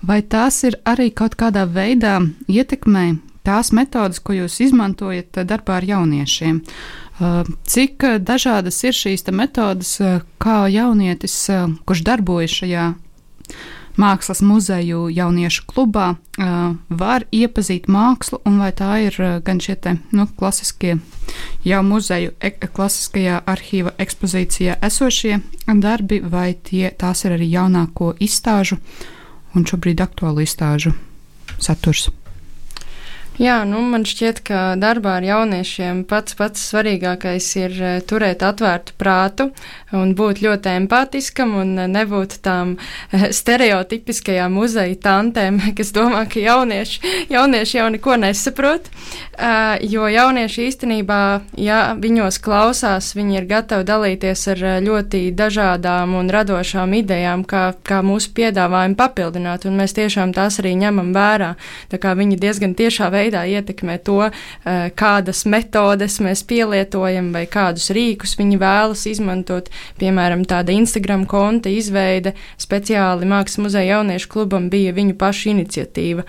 vai 0.00 0.22
tās 0.22 0.62
ir 0.64 0.78
arī 0.88 1.10
kaut 1.12 1.36
kādā 1.36 1.66
veidā 1.68 2.18
ietekmē 2.48 3.18
tās 3.46 3.70
metodas, 3.76 4.18
ko 4.18 4.34
jūs 4.34 4.56
izmantojat 4.64 5.44
darbā 5.46 5.76
ar 5.78 5.84
jauniešiem? 5.86 6.62
Uh, 6.64 7.05
cik 7.18 8.04
dažādas 8.20 8.82
ir 8.84 8.96
šīs 8.96 9.26
metodas, 9.32 9.96
kā 10.42 10.66
jaunietis, 10.68 11.36
kurš 11.88 12.04
darbojas 12.04 12.60
šajā 12.60 12.86
mākslas 13.96 14.42
muzeju 14.44 15.08
jauniešu 15.08 15.64
klubā 15.70 16.14
var 16.88 17.24
iepazīt 17.32 17.88
mākslu, 17.88 18.40
un 18.44 18.58
vai 18.60 18.72
tā 18.76 18.90
ir 19.06 19.16
gan 19.44 19.60
šie 19.62 19.76
te, 19.80 19.96
nu, 20.12 20.26
klasiskie 20.38 20.98
jau 21.64 21.82
muzeju 21.86 22.34
e 22.40 22.52
klasiskajā 22.60 23.40
arhīva 23.48 23.94
ekspozīcijā 24.02 24.78
esošie 24.88 25.40
darbi, 25.80 26.20
vai 26.20 26.52
tie, 26.54 26.90
tās 26.92 27.24
ir 27.24 27.38
arī 27.38 27.48
jaunāko 27.50 28.12
izstāžu 28.20 28.78
un 29.56 29.64
šobrīd 29.64 30.04
aktuālu 30.04 30.44
izstāžu 30.44 30.92
saturs. 31.58 32.10
Jā, 33.36 33.58
nu, 33.68 33.82
man 33.84 34.06
šķiet, 34.08 34.38
ka 34.48 34.58
darbā 34.80 35.18
ar 35.18 35.24
jauniešiem 35.26 36.06
pats 36.08 36.32
pats 36.38 36.62
svarīgākais 36.70 37.48
ir 37.60 37.74
eh, 37.84 37.96
turēt 38.00 38.40
atvērtu 38.40 38.94
prātu 38.96 39.50
un 39.92 40.14
būt 40.16 40.40
ļoti 40.40 40.72
empātiskam 40.72 41.52
un 41.60 41.74
nebūt 41.92 42.38
tām 42.46 42.78
eh, 43.12 43.26
stereotipiskajām 43.36 44.56
muzeja 44.56 44.96
tantēm, 45.04 45.60
kas 45.76 45.92
domā, 45.92 46.22
ka 46.32 46.40
jaunieši, 46.40 47.12
jaunieši 47.34 47.76
jau 47.76 47.90
neko 47.92 48.16
nesaprot. 48.24 48.88
Jo 49.84 50.06
jaunieši 50.08 50.62
īstenībā, 50.70 51.20
ja 51.60 51.80
viņos 52.00 52.38
klausās, 52.40 53.10
viņi 53.18 53.36
ir 53.36 53.48
gatavi 53.50 53.84
dalīties 53.84 54.46
ar 54.54 54.62
ļoti 54.80 55.20
dažādām 55.36 56.14
un 56.16 56.30
radošām 56.32 56.94
idejām, 56.96 57.44
kā, 57.44 57.66
kā 57.84 58.00
mūsu 58.00 58.32
piedāvājumu 58.38 58.96
papildināt, 58.96 59.68
un 59.68 59.76
mēs 59.76 59.92
tiešām 59.98 60.32
tās 60.32 60.56
arī 60.62 60.72
ņemam 60.80 61.12
vērā. 61.12 61.52
Tā 61.92 62.00
kā 62.00 62.14
viņi 62.16 62.40
diezgan 62.40 62.72
tiešā 62.80 63.10
veidā 63.12 63.25
veidā 63.26 63.44
ietekmē 63.50 63.98
to, 64.04 64.30
eh, 64.30 64.90
kādas 64.94 65.44
metodes 65.46 66.18
mēs 66.20 66.44
pielietojam 66.46 67.32
vai 67.32 67.46
kādus 67.46 67.90
rīkus 67.90 68.36
viņi 68.38 68.58
vēlas 68.58 69.06
izmantot. 69.06 69.68
Piemēram, 69.98 70.46
tāda 70.46 70.70
Instagram 70.72 71.26
konta 71.26 71.68
izveide 71.68 72.34
speciāli 72.58 73.26
Mākslas 73.26 73.58
muzeja 73.58 73.98
jauniešu 73.98 74.28
klubam 74.28 74.70
bija 74.70 74.92
viņu 74.92 75.16
pašu 75.16 75.50
iniciatīva. 75.54 76.24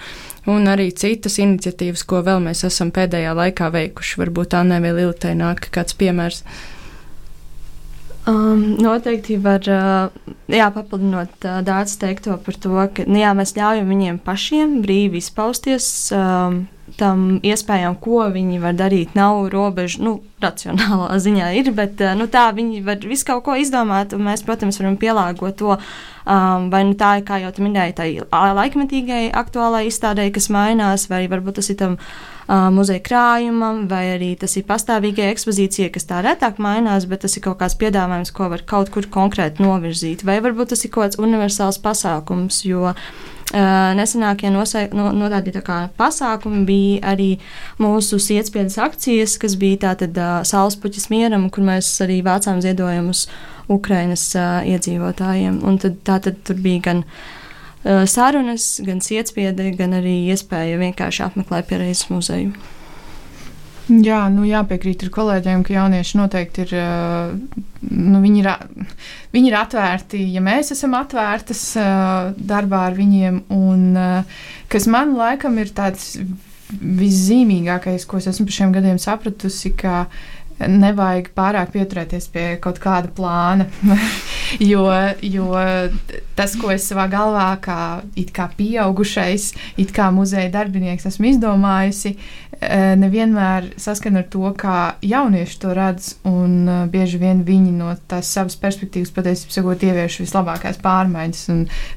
Un 0.47 0.65
arī 0.65 0.93
citas 0.95 1.37
iniciatīvas, 1.37 2.05
ko 2.07 2.23
vēl 2.23 2.39
mēs 2.39 2.63
esam 2.63 2.91
pēdējā 2.91 3.35
laikā 3.35 3.67
veikuši. 3.71 4.17
Varbūt 4.21 4.53
tā 4.55 4.63
nevēl 4.63 5.03
ilgtai 5.07 5.35
nāk 5.35 5.69
kāds 5.71 5.93
piemērs. 5.93 6.43
Um, 8.27 8.75
noteikti 8.83 9.37
var, 9.39 9.63
uh, 9.71 10.33
jā, 10.51 10.65
papildinot 10.75 11.45
uh, 11.47 11.61
dārza 11.63 12.01
teikto 12.01 12.35
par 12.43 12.57
to, 12.59 12.73
ka 12.91 13.05
nu, 13.07 13.21
jā, 13.21 13.31
mēs 13.37 13.53
ļaujam 13.55 13.87
viņiem 13.87 14.17
pašiem 14.25 14.81
brīvi 14.83 15.21
izpausties. 15.21 15.87
Um, 16.11 16.65
tam 16.95 17.39
iespējām, 17.43 17.97
ko 17.99 18.27
viņi 18.31 18.61
var 18.63 18.77
darīt, 18.79 19.17
nav 19.17 19.49
robežu. 19.51 20.03
Nu, 20.05 20.13
racionālā 20.43 21.17
ziņā 21.25 21.49
ir, 21.59 21.73
bet 21.75 22.01
eh, 22.01 22.15
nu, 22.19 22.29
tā 22.31 22.47
viņi 22.55 22.83
var 22.85 23.03
visu 23.03 23.27
kaut 23.27 23.43
ko 23.47 23.57
izdomāt, 23.59 24.15
un 24.15 24.23
mēs, 24.29 24.45
protams, 24.47 24.79
varam 24.81 24.95
pielāgot 25.01 25.59
to. 25.59 25.75
Um, 26.27 26.67
vai 26.71 26.81
nu 26.83 26.95
tā 26.99 27.17
ir, 27.19 27.27
kā 27.27 27.37
jau 27.39 27.53
te 27.55 27.63
minēju, 27.63 27.93
tai 27.95 28.09
laikmetīgai 28.31 29.29
aktuālai 29.31 29.85
izstādē, 29.87 30.25
kas 30.35 30.49
mainās, 30.51 31.07
vai 31.07 31.21
varbūt 31.31 31.61
tas 31.61 31.71
ir 31.71 31.77
tam 31.79 31.95
uh, 31.95 32.36
muzeja 32.47 33.03
krājumam, 33.03 33.85
vai 33.91 34.03
arī 34.13 34.31
tas 34.39 34.55
ir 34.55 34.65
pastāvīgai 34.67 35.31
ekspozīcijai, 35.33 35.91
kas 35.93 36.07
tā 36.07 36.21
retāk 36.23 36.61
mainās, 36.63 37.07
bet 37.09 37.25
tas 37.25 37.35
ir 37.35 37.43
kaut 37.43 37.59
kāds 37.61 37.75
piedāvājums, 37.79 38.31
ko 38.35 38.47
var 38.53 38.63
kaut 38.67 38.91
kur 38.93 39.07
konkrēti 39.11 39.63
novirzīt, 39.63 40.23
vai 40.27 40.39
varbūt 40.43 40.71
tas 40.73 40.85
ir 40.85 40.93
kaut 40.93 41.09
kāds 41.09 41.23
universāls 41.23 41.81
pasākums, 41.83 42.63
jo 42.67 42.93
Uh, 43.47 43.93
nesenākie 43.95 44.49
notādītie 44.51 45.61
pasākumi 45.95 46.65
bija 46.67 47.13
arī 47.13 47.27
mūsu 47.79 48.19
sietspiedas 48.19 48.75
akcijas, 48.83 49.37
kas 49.39 49.55
bija 49.55 49.77
tātad 49.85 50.19
uh, 50.19 50.41
Saulespuķis 50.43 51.07
mieram, 51.13 51.45
kur 51.47 51.63
mēs 51.63 51.93
arī 52.03 52.17
vācām 52.27 52.59
ziedojumus 52.59 53.23
Ukrainas 53.71 54.27
uh, 54.35 54.67
iedzīvotājiem. 54.67 55.61
Un 55.63 55.79
tad, 55.79 55.95
tātad 56.03 56.43
tur 56.43 56.59
bija 56.59 56.89
gan 56.89 57.05
uh, 57.05 57.23
sarunas, 58.09 58.77
gan 58.83 59.03
sietspiede, 59.03 59.71
gan 59.77 59.95
arī 59.99 60.17
iespēja 60.33 60.79
vienkārši 60.81 61.23
apmeklēt 61.27 61.69
pieredzes 61.69 62.09
muzeju. 62.11 62.55
Jā, 63.87 64.25
nu 64.27 64.43
jāpiekrīt 64.43 65.05
ar 65.05 65.11
kolēģiem, 65.15 65.61
ka 65.63 65.71
jaunieši 65.71 66.17
noteikti 66.19 66.65
ir, 66.65 66.73
nu, 67.87 68.19
viņi 68.19 68.41
ir, 68.41 68.49
viņi 69.31 69.47
ir 69.47 69.55
atvērti, 69.61 70.19
ja 70.33 70.41
mēs 70.43 70.73
esam 70.75 70.97
atvērtas 70.99 71.61
darbā 72.35 72.81
ar 72.89 72.97
viņiem, 72.97 73.45
un 73.55 73.85
kas 74.67 74.89
man 74.91 75.15
laikam 75.15 75.55
ir 75.63 75.71
tāds 75.77 76.17
viszīmīgākais, 76.67 78.03
ko 78.03 78.19
es 78.19 78.27
esmu 78.27 78.49
par 78.49 78.57
šiem 78.57 78.75
gadiem 78.75 78.99
sapratusi, 78.99 79.71
ka 79.79 80.03
nevajag 80.59 81.29
pārāk 81.37 81.71
pieturēties 81.75 82.29
pie 82.33 82.45
kaut 82.61 82.79
kāda 82.81 83.11
plāna. 83.13 83.67
jo, 84.71 84.85
jo 85.21 85.51
tas, 86.37 86.55
ko 86.59 86.71
es 86.73 86.87
savā 86.89 87.07
galvā, 87.11 87.49
kā, 87.63 87.79
kā 88.33 88.49
pieaugušais, 88.57 89.51
it 89.77 89.93
kā 89.95 90.09
muzeja 90.13 90.49
darbinieks, 90.53 91.07
esmu 91.11 91.31
izdomājusi, 91.33 92.15
nevienmēr 92.97 93.71
saskana 93.79 94.23
ar 94.23 94.29
to, 94.31 94.47
kā 94.57 94.77
jaunieši 95.05 95.59
to 95.61 95.73
redz, 95.77 96.13
un 96.27 96.67
uh, 96.67 96.85
bieži 96.91 97.19
vien 97.21 97.43
viņi 97.47 97.73
no 97.77 97.91
tās 98.09 98.29
savas 98.33 98.57
perspektīvas 98.59 99.13
patiesībā 99.15 99.55
sakot, 99.57 99.83
ievieš 99.83 100.19
vislabākās 100.23 100.79
pārmaiņas. 100.83 101.43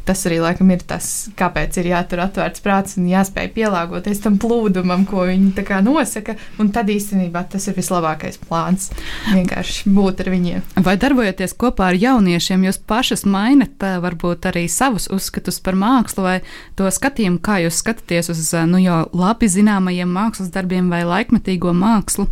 Tas 0.09 0.25
arī 0.29 0.41
laikam 0.43 0.71
ir 0.75 0.85
tas, 0.87 1.31
kāpēc 1.39 1.79
ir 1.81 1.91
jātur 1.93 2.25
atvērts 2.27 2.65
prāts 2.65 2.99
un 3.01 3.09
jāspēj 3.11 3.51
pielāgoties 3.57 4.23
tam 4.25 4.39
plūdumam, 4.41 5.07
ko 5.09 5.27
viņi 5.29 5.55
nosaka. 5.85 6.37
Tad 6.71 6.91
īstenībā 6.93 7.43
tas 7.51 7.67
ir 7.69 7.75
vislabākais 7.77 8.39
plāns. 8.45 8.91
Vienkārši 9.31 9.91
būt 9.91 10.23
ar 10.25 10.31
viņiem. 10.33 10.63
Vai 10.85 10.97
darbojoties 11.01 11.57
kopā 11.59 11.91
ar 11.91 11.99
jauniešiem, 11.99 12.67
jūs 12.69 12.79
pašas 12.79 13.25
mainat 13.25 13.81
varbūt 13.81 14.47
arī 14.51 14.67
savus 14.71 15.09
uzskatus 15.13 15.61
par 15.65 15.79
mākslu 15.79 16.25
vai 16.25 16.37
to 16.79 16.89
skatījumu, 16.91 17.41
kā 17.43 17.61
jūs 17.65 17.81
skatāties 17.83 18.31
uz 18.33 18.45
nu, 18.71 18.81
jau 18.83 19.03
labi 19.17 19.51
zināmajiem 19.51 20.11
mākslas 20.15 20.50
mākslas 20.51 20.55
darbiem 20.55 20.91
vai 20.91 21.05
laikmetīgo 21.05 21.73
mākslu? 21.73 22.29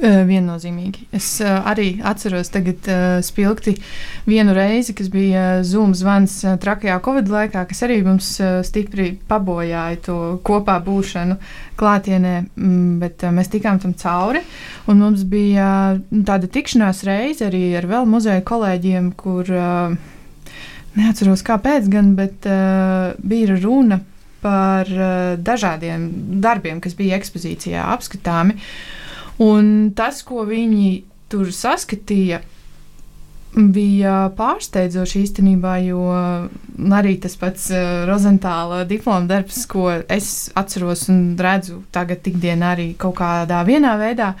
Viennozīmīgi. 0.00 1.10
Es 1.12 1.42
uh, 1.42 1.60
arī 1.68 2.00
atceros 2.00 2.48
tagad 2.48 2.86
uh, 2.88 3.20
spilgti 3.20 3.74
vienu 4.24 4.54
reizi, 4.54 4.94
kas 4.94 5.10
bija 5.12 5.62
Zoom 5.62 5.92
zvans 5.92 6.38
uh, 6.46 6.56
trakajā 6.56 7.02
Covid 7.04 7.28
laikā, 7.28 7.66
kas 7.68 7.82
arī 7.84 7.98
mums 8.02 8.40
uh, 8.40 8.62
stipri 8.64 9.18
pabojāja 9.28 10.00
to 10.06 10.16
kopā 10.42 10.78
būšanu 10.80 11.36
klātienē, 11.76 12.46
mm, 12.56 12.98
bet 13.02 13.26
uh, 13.26 13.30
mēs 13.30 13.52
tikām 13.52 13.76
tam 13.82 13.92
cauri. 13.92 14.40
Un 14.88 15.02
mums 15.04 15.26
bija 15.28 15.98
uh, 15.98 16.22
tāda 16.24 16.48
tikšanās 16.48 17.04
reize 17.04 17.50
arī 17.50 17.76
ar 17.76 17.84
vēl 17.84 18.08
muzeja 18.08 18.40
kolēģiem, 18.40 19.12
kur 19.20 19.52
uh, 19.52 19.92
neatceros 20.96 21.44
kāpēc, 21.44 21.92
gan, 21.92 22.14
bet 22.16 22.48
uh, 22.48 23.12
bija 23.20 23.60
runa 23.60 24.00
par 24.42 24.88
uh, 24.90 25.36
dažādiem 25.40 26.08
darbiem, 26.42 26.80
kas 26.80 26.96
bija 26.98 27.18
ekspozīcijā 27.20 27.84
apskatāmi. 27.94 28.58
Un 29.40 29.90
tas, 29.96 30.20
ko 30.26 30.44
viņi 30.48 30.88
tur 31.32 31.52
saskatīja, 31.54 32.42
bija 33.50 34.30
pārsteidzoši 34.38 35.24
īstenībā, 35.24 35.74
jo 35.82 36.04
arī 36.94 37.16
tas 37.22 37.34
pats 37.40 37.66
uh, 37.74 38.04
Rozentāla 38.08 38.84
diploma 38.88 39.26
darbs, 39.30 39.64
ko 39.70 39.88
es 39.90 40.50
atceros 40.58 41.08
un 41.10 41.34
redzu 41.38 41.82
tagad 41.94 42.26
ikdienā 42.30 42.74
arī 42.76 42.88
kaut 43.00 43.18
kādā 43.18 43.62
vienā 43.66 43.96
veidā, 43.98 44.34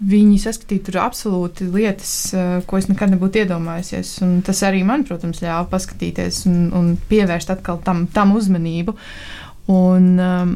viņi 0.00 0.36
saskatīja 0.40 0.86
tur 0.88 1.00
absolūti 1.06 1.70
lietas, 1.72 2.12
uh, 2.36 2.60
ko 2.68 2.80
es 2.80 2.88
nekad 2.90 3.14
nebūtu 3.14 3.44
iedomājusies. 3.44 4.18
Un 4.26 4.38
tas 4.44 4.60
arī 4.68 4.84
man, 4.84 5.06
protams, 5.08 5.40
ļāva 5.44 5.66
paskatīties 5.72 6.44
un, 6.50 6.62
un 6.76 6.94
pievērst 7.08 7.52
atkal 7.56 7.80
tam, 7.84 8.06
tam 8.12 8.36
uzmanību. 8.36 8.96
Uh, 8.96 9.39
Un, 9.70 10.06
um, 10.18 10.54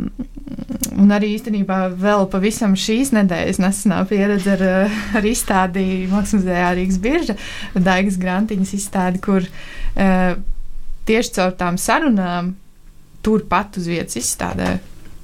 un 0.99 1.13
arī 1.15 1.35
īstenībā 1.37 1.77
vēl 2.01 2.27
pavisam 2.33 2.75
šīs 2.79 3.13
nedēļas 3.15 3.61
nesenā 3.63 4.01
pieredze 4.11 4.57
ar, 4.57 4.65
uh, 4.65 4.97
ar 5.21 5.29
izstādi 5.29 5.85
Māksliniecībā 6.11 6.73
Rīgas 6.79 6.99
birža, 7.05 7.37
Daigas 7.77 8.19
Grantiņas 8.19 8.75
izstādi, 8.75 9.23
kur 9.23 9.47
uh, 9.47 10.35
tieši 11.07 11.37
caur 11.39 11.55
tām 11.61 11.79
sarunām 11.79 12.55
turpat 13.25 13.79
uz 13.79 13.89
vietas 13.93 14.19
izstādē. 14.21 14.75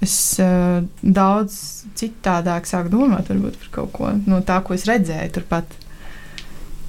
Es 0.00 0.14
uh, 0.40 0.80
daudz 1.02 1.58
citādāk 1.98 2.68
sāku 2.70 2.92
domāt 2.94 3.28
par 3.28 3.70
kaut 3.74 3.94
ko 3.96 4.12
no 4.30 4.40
tā, 4.46 4.62
ko 4.64 4.76
es 4.76 4.86
redzēju 4.88 5.34
turpat. 5.36 5.78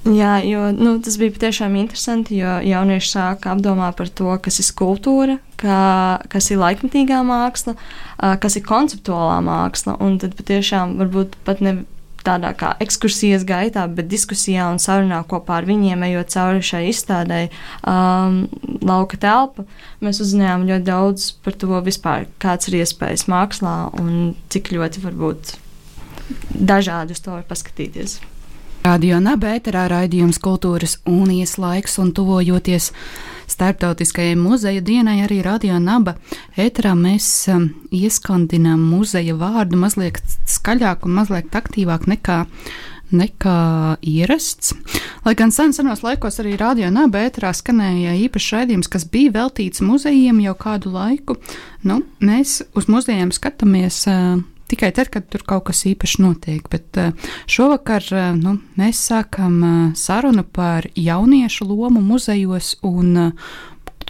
Jā, 0.02 0.38
jo 0.42 0.70
nu, 0.74 0.96
tas 1.02 1.14
bija 1.20 1.34
patiešām 1.34 1.76
interesanti, 1.78 2.40
jo 2.40 2.56
jaunieši 2.66 3.10
sāka 3.12 3.52
apdomāt 3.52 3.98
par 4.00 4.08
to, 4.10 4.32
kas 4.42 4.58
ir 4.58 4.66
skulptūra, 4.66 5.36
kā, 5.62 5.80
kas 6.32 6.50
ir 6.52 6.60
laikmetīgā 6.62 7.22
māksla, 7.26 7.76
kas 8.42 8.58
ir 8.58 8.66
konceptuālā 8.66 9.40
māksla. 9.46 9.96
Un 10.02 10.18
tad 10.22 10.36
patiešām 10.38 10.98
varbūt 11.00 11.38
pat 11.46 11.62
ne 11.64 11.82
tādā 12.22 12.52
kā 12.58 12.72
ekskursijas 12.82 13.44
gaitā, 13.46 13.84
bet 13.90 14.10
diskusijā 14.10 14.68
un 14.70 14.78
sarunā 14.82 15.22
kopā 15.28 15.60
ar 15.60 15.66
viņiem, 15.68 16.04
ejot 16.06 16.34
cauri 16.34 16.62
šai 16.66 16.84
izstādē, 16.90 17.40
um, 17.82 18.44
lauka 18.82 19.18
telpa, 19.20 19.66
mēs 20.04 20.22
uzzinājām 20.22 20.68
ļoti 20.70 20.86
daudz 20.86 21.30
par 21.44 21.58
to 21.58 21.82
vispār, 21.84 22.28
kāds 22.42 22.70
ir 22.70 22.80
iespējas 22.82 23.26
mākslā 23.30 23.76
un 23.98 24.36
cik 24.54 24.72
ļoti 24.76 25.02
varbūt 25.06 25.56
dažādi 26.54 27.16
uz 27.16 27.22
to 27.24 27.34
var 27.34 27.46
paskatīties. 27.48 28.20
Radio 28.82 29.20
Nabērā 29.22 29.84
raidījums 29.90 30.40
kultūras 30.42 30.96
unijas 31.06 31.54
laiks 31.62 32.00
un 32.02 32.10
tuvojoties 32.16 32.90
Startautiskajai 33.52 34.36
muzeja 34.36 34.80
dienai 34.80 35.18
arī 35.26 35.42
Radio 35.44 35.76
Naba 35.82 36.14
ēterā 36.56 36.94
mēs 36.96 37.26
um, 37.52 37.66
ieskandinām 37.92 38.80
muzeja 38.80 39.34
vārdu 39.36 39.76
mazliet 39.80 40.22
skaļāk 40.48 41.04
un 41.04 41.18
mazliet 41.18 41.52
aktīvāk 41.58 42.06
nekā, 42.08 42.38
nekā 43.12 43.58
ierasts. 44.08 44.72
Lai 45.26 45.34
gan 45.36 45.52
sen 45.52 45.76
senos 45.76 46.00
laikos 46.06 46.40
arī 46.40 46.56
Radio 46.60 46.88
Naba 46.94 47.26
ēterā 47.26 47.52
skanēja 47.56 48.16
īpašs 48.24 48.48
raidījums, 48.56 48.88
kas 48.92 49.04
bija 49.12 49.34
veltīts 49.36 49.84
muzejiem 49.84 50.40
jau 50.46 50.56
kādu 50.56 50.94
laiku, 50.96 51.36
nu, 51.84 52.00
mēs 52.24 52.62
uz 52.78 52.88
muzejiem 52.88 53.34
skatāmies. 53.36 54.06
Tikai 54.72 54.88
tad, 54.96 55.10
kad 55.12 55.26
tur 55.28 55.42
kaut 55.44 55.66
kas 55.68 55.82
īpašs 55.84 56.16
notiek. 56.24 56.64
Bet 56.72 56.96
uh, 56.96 57.12
šovakar 57.44 58.06
uh, 58.08 58.30
nu, 58.38 58.56
mēs 58.80 59.02
sākam 59.10 59.58
uh, 59.60 59.74
sarunu 59.98 60.46
par 60.48 60.88
jauniešu 60.96 61.68
lomu 61.68 62.00
muzejos 62.00 62.78
un 62.88 63.34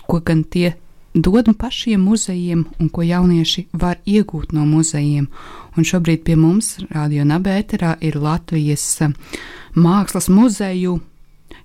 ko 0.07 0.21
gan 0.23 0.45
tie 0.47 0.77
dod 1.15 1.51
pašiem 1.59 2.01
muzejiem 2.01 2.63
un 2.79 2.89
ko 2.89 3.03
jaunieši 3.03 3.67
var 3.73 3.99
iegūt 4.07 4.53
no 4.55 4.65
muzejiem. 4.71 5.27
Un 5.77 5.89
šobrīd 5.89 6.23
pie 6.23 6.37
mums, 6.37 6.77
Radio 6.95 7.25
Nabērā, 7.25 7.97
ir 8.01 8.21
Latvijas 8.21 8.87
Mākslas 9.75 10.29
muzeju 10.29 11.01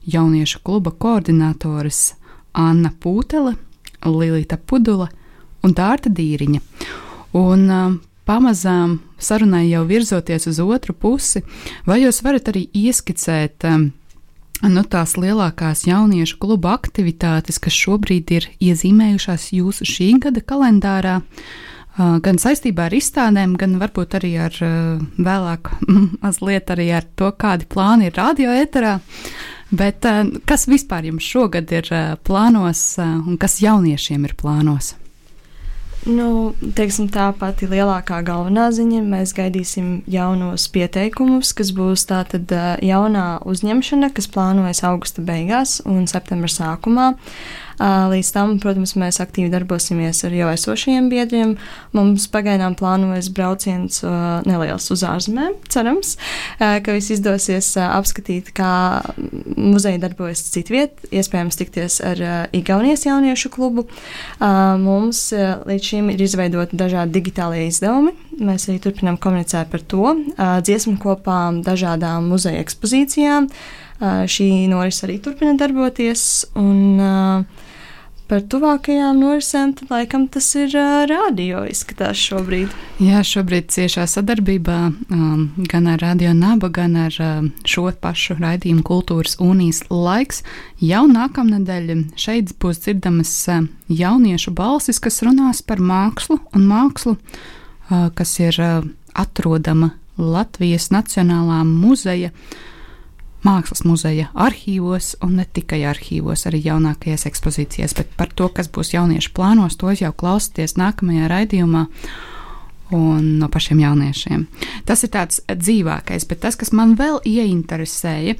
jauniešu 0.08 0.64
kluba 0.64 0.92
koordinātores 0.92 2.16
Anna 2.54 2.90
Pūtele, 2.90 3.54
Lilita 4.06 4.58
Pudula 4.58 5.10
un 5.62 5.74
Dārta 5.76 6.10
Dīriņa. 6.10 6.62
Un 7.38 7.70
pamazām 8.28 9.00
sarunai 9.20 9.68
jau 9.70 9.86
virzoties 9.88 10.50
uz 10.52 10.60
otru 10.64 10.94
pusi, 10.94 11.44
vai 11.88 12.02
jūs 12.04 12.22
varat 12.26 12.52
arī 12.52 12.68
ieskicēt 12.76 13.66
um, 13.70 13.88
nu, 14.66 14.84
tās 14.84 15.16
lielākās 15.20 15.86
jauniešu 15.88 16.40
kluba 16.42 16.76
aktivitātes, 16.78 17.62
kas 17.64 17.78
šobrīd 17.78 18.36
ir 18.36 18.52
iezīmējušās 18.60 19.52
jūsu 19.58 19.88
šī 19.88 20.12
gada 20.28 20.44
kalendārā? 20.44 21.22
Uh, 21.98 22.20
gan 22.22 22.38
saistībā 22.38 22.92
ar 22.92 22.94
izstādēm, 22.94 23.56
gan 23.58 23.80
varbūt 23.82 24.20
arī 24.20 24.36
ar 24.46 24.60
uh, 24.62 25.00
vēlāk, 25.18 25.72
mazliet 26.24 26.70
arī 26.76 26.92
ar 27.00 27.08
to, 27.18 27.32
kādi 27.34 27.66
plāni 27.70 28.12
ir 28.12 28.20
radioeterā. 28.20 29.00
Bet 29.74 30.06
uh, 30.06 30.22
kas 30.48 30.68
vispār 30.70 31.10
jums 31.10 31.26
šogad 31.26 31.74
ir 31.74 31.90
plānos 32.28 32.86
un 33.02 33.42
kas 33.42 33.60
jauniešiem 33.66 34.30
ir 34.30 34.38
plānos? 34.38 34.94
Nu, 36.08 36.56
teiksim, 36.78 37.10
tā 37.12 37.28
pati 37.36 37.68
lielākā 37.68 38.22
galvenā 38.24 38.70
ziņa. 38.72 39.02
Mēs 39.04 39.34
gaidīsim 39.36 40.06
jaunos 40.08 40.70
pieteikumus, 40.72 41.52
kas 41.58 41.74
būs 41.76 42.06
tātad 42.08 42.52
jaunā 42.86 43.28
uzņemšana, 43.44 44.14
kas 44.16 44.30
plānojas 44.32 44.86
augusta 44.88 45.26
beigās 45.28 45.82
un 45.84 46.08
septembra 46.08 46.52
sākumā. 46.54 47.10
Uh, 47.12 47.67
Līdz 47.78 48.30
tam, 48.34 48.56
protams, 48.58 48.96
mēs 48.98 49.20
aktīvi 49.22 49.52
darbosimies 49.54 50.24
ar 50.26 50.34
jau 50.34 50.50
esošajiem 50.50 51.10
biedriem. 51.12 51.52
Mums 51.94 52.26
pagaidām 52.34 52.74
plānojas 52.78 53.30
brauciens 53.30 54.00
neliels 54.48 54.90
uz 54.94 55.04
ārzemēm, 55.06 55.54
cerams, 55.70 56.16
ka 56.58 56.96
viss 56.96 57.14
izdosies 57.14 57.70
apskatīt, 57.84 58.50
kā 58.58 59.04
muzeja 59.54 60.02
darbojas 60.02 60.42
citviet, 60.56 61.06
iespējams 61.14 61.60
tikties 61.62 62.00
ar 62.02 62.24
Igaunijas 62.58 63.06
jauniešu 63.06 63.54
klubu. 63.54 63.86
Mums 64.42 65.28
līdz 65.38 65.92
šim 65.92 66.10
ir 66.16 66.26
izveidoti 66.26 66.80
dažādi 66.80 67.20
digitālie 67.20 67.68
izdevumi. 67.70 68.16
Mēs 68.42 68.68
arī 68.72 68.80
turpinām 68.82 69.22
komunicēt 69.22 69.70
par 69.70 69.86
to 69.86 70.16
dziesmu 70.66 70.98
kopām 71.02 71.62
dažādām 71.66 72.26
muzeja 72.34 72.66
ekspozīcijām. 72.66 73.52
Šī 74.02 74.50
noris 74.70 75.02
arī 75.06 75.22
turpina 75.22 75.56
darboties. 75.58 76.26
Un, 76.58 76.82
uh, 77.02 77.66
par 78.28 78.44
tuvākajām 78.52 79.20
norisēm, 79.22 79.74
tad 79.78 79.92
laikam 79.92 80.28
tas 80.32 80.48
ir 80.60 80.74
uh, 80.76 81.06
radio 81.10 81.64
izskatās 81.70 82.20
šobrīd. 82.20 82.74
Jā, 83.04 83.22
šobrīd 83.26 83.70
ciešā 83.74 84.06
sadarbībā 84.10 84.78
um, 84.92 85.48
gan 85.72 85.90
ar 85.92 86.04
Radio 86.04 86.34
Naba, 86.36 86.70
gan 86.74 86.98
ar 87.08 87.18
um, 87.24 87.50
šo 87.68 87.88
pašu 88.02 88.38
raidījumu 88.42 88.84
Kultūras 88.88 89.38
unijas 89.44 89.84
laiks. 89.90 90.44
Jau 90.84 91.06
nākamnedēļ 91.12 91.94
šeit 92.20 92.56
būs 92.62 92.84
dzirdamas 92.86 93.34
uh, 93.54 93.66
jauniešu 93.88 94.56
balsis, 94.58 95.02
kas 95.04 95.24
runās 95.26 95.64
par 95.66 95.80
mākslu 95.80 96.42
un 96.52 96.68
mākslu, 96.68 97.18
uh, 97.18 98.10
kas 98.18 98.38
ir 98.44 98.60
uh, 98.62 98.82
atrodama 99.16 99.94
Latvijas 100.18 100.92
Nacionālā 100.92 101.64
muzeja 101.68 102.34
uh, 102.34 102.58
Mākslas 103.46 103.84
muzeja 103.86 104.32
arhīvos, 104.34 105.14
un 105.24 105.38
ne 105.40 105.46
tikai 105.46 105.84
arhīvos, 105.90 106.48
arī 106.50 106.64
jaunākajās 106.66 107.28
ekspozīcijās, 107.30 107.94
bet 107.98 108.16
par 108.18 108.32
to, 108.34 108.50
kas 108.50 108.70
būs 108.74 108.96
jauniešu 108.96 109.34
plānos, 109.38 109.78
to 109.78 109.94
jau 109.94 110.14
klausieties 110.14 110.78
nākamajā 110.80 111.30
raidījumā. 111.32 111.86
Un 112.98 113.24
no 113.42 113.50
pašiem 113.52 113.82
jauniešiem. 113.84 114.46
Tas 114.88 115.04
ir 115.04 115.12
tāds 115.12 115.42
dzīvākais, 115.52 116.24
bet 116.30 116.40
tas, 116.46 116.56
kas 116.56 116.72
man 116.72 116.96
vēl 116.96 117.20
ieinteresēja, 117.28 118.38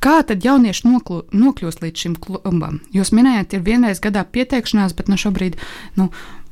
Kā 0.00 0.22
tad 0.24 0.40
jaunieši 0.46 0.86
noklū, 0.86 1.18
nokļūst 1.36 1.82
līdz 1.84 2.02
šim 2.02 2.12
klubam? 2.24 2.78
Jūs 2.96 3.10
minējāt, 3.12 3.58
ir 3.58 3.64
vienreiz 3.66 3.98
gadā 4.00 4.22
pieteikšanās, 4.24 4.94
bet 4.96 5.10
no 5.10 5.18
nu, 5.18 5.20
šobrīd 5.20 5.58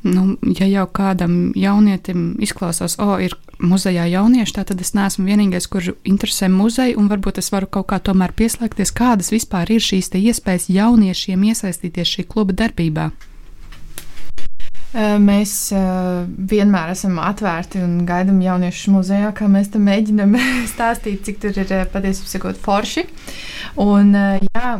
nu, 0.06 0.36
ja 0.58 0.66
jau 0.70 0.86
kādam 0.94 1.52
jaunietim 1.58 2.36
izklausās, 2.42 2.98
o, 3.02 3.16
ir 3.22 3.34
muzejā 3.58 4.06
jaunieši, 4.12 4.54
tad 4.60 4.82
es 4.82 4.94
neesmu 4.94 5.26
vienīgais, 5.26 5.66
kurš 5.70 5.94
interesē 6.06 6.50
muzeju, 6.52 6.98
un 7.00 7.08
varbūt 7.10 7.40
es 7.42 7.50
varu 7.54 7.66
kaut 7.66 7.90
kā 7.90 7.98
tomēr 8.02 8.34
pieslēgties, 8.38 8.94
kādas 8.94 9.32
vispār 9.34 9.70
ir 9.74 9.82
šīs 9.82 10.12
iespējas 10.14 10.68
jauniešiem 10.70 11.48
iesaistīties 11.50 12.14
šī 12.16 12.28
kluba 12.30 12.54
darbībā. 12.54 13.10
Mēs 15.20 15.50
vienmēr 16.48 16.94
esam 16.94 17.18
atvērti 17.20 17.82
un 17.84 18.06
gaidām 18.08 18.38
jauniešus 18.40 18.88
muzejā, 18.94 19.34
kā 19.36 19.44
mēs 19.50 19.68
tam 19.74 19.84
mēģinām 19.84 20.32
stāstīt, 20.72 21.26
cik 21.26 21.42
tur 21.42 21.58
ir 21.60 21.74
patiesībā 21.92 22.54
forši. 22.62 23.04
Un, 23.84 24.14
jā, 24.16 24.70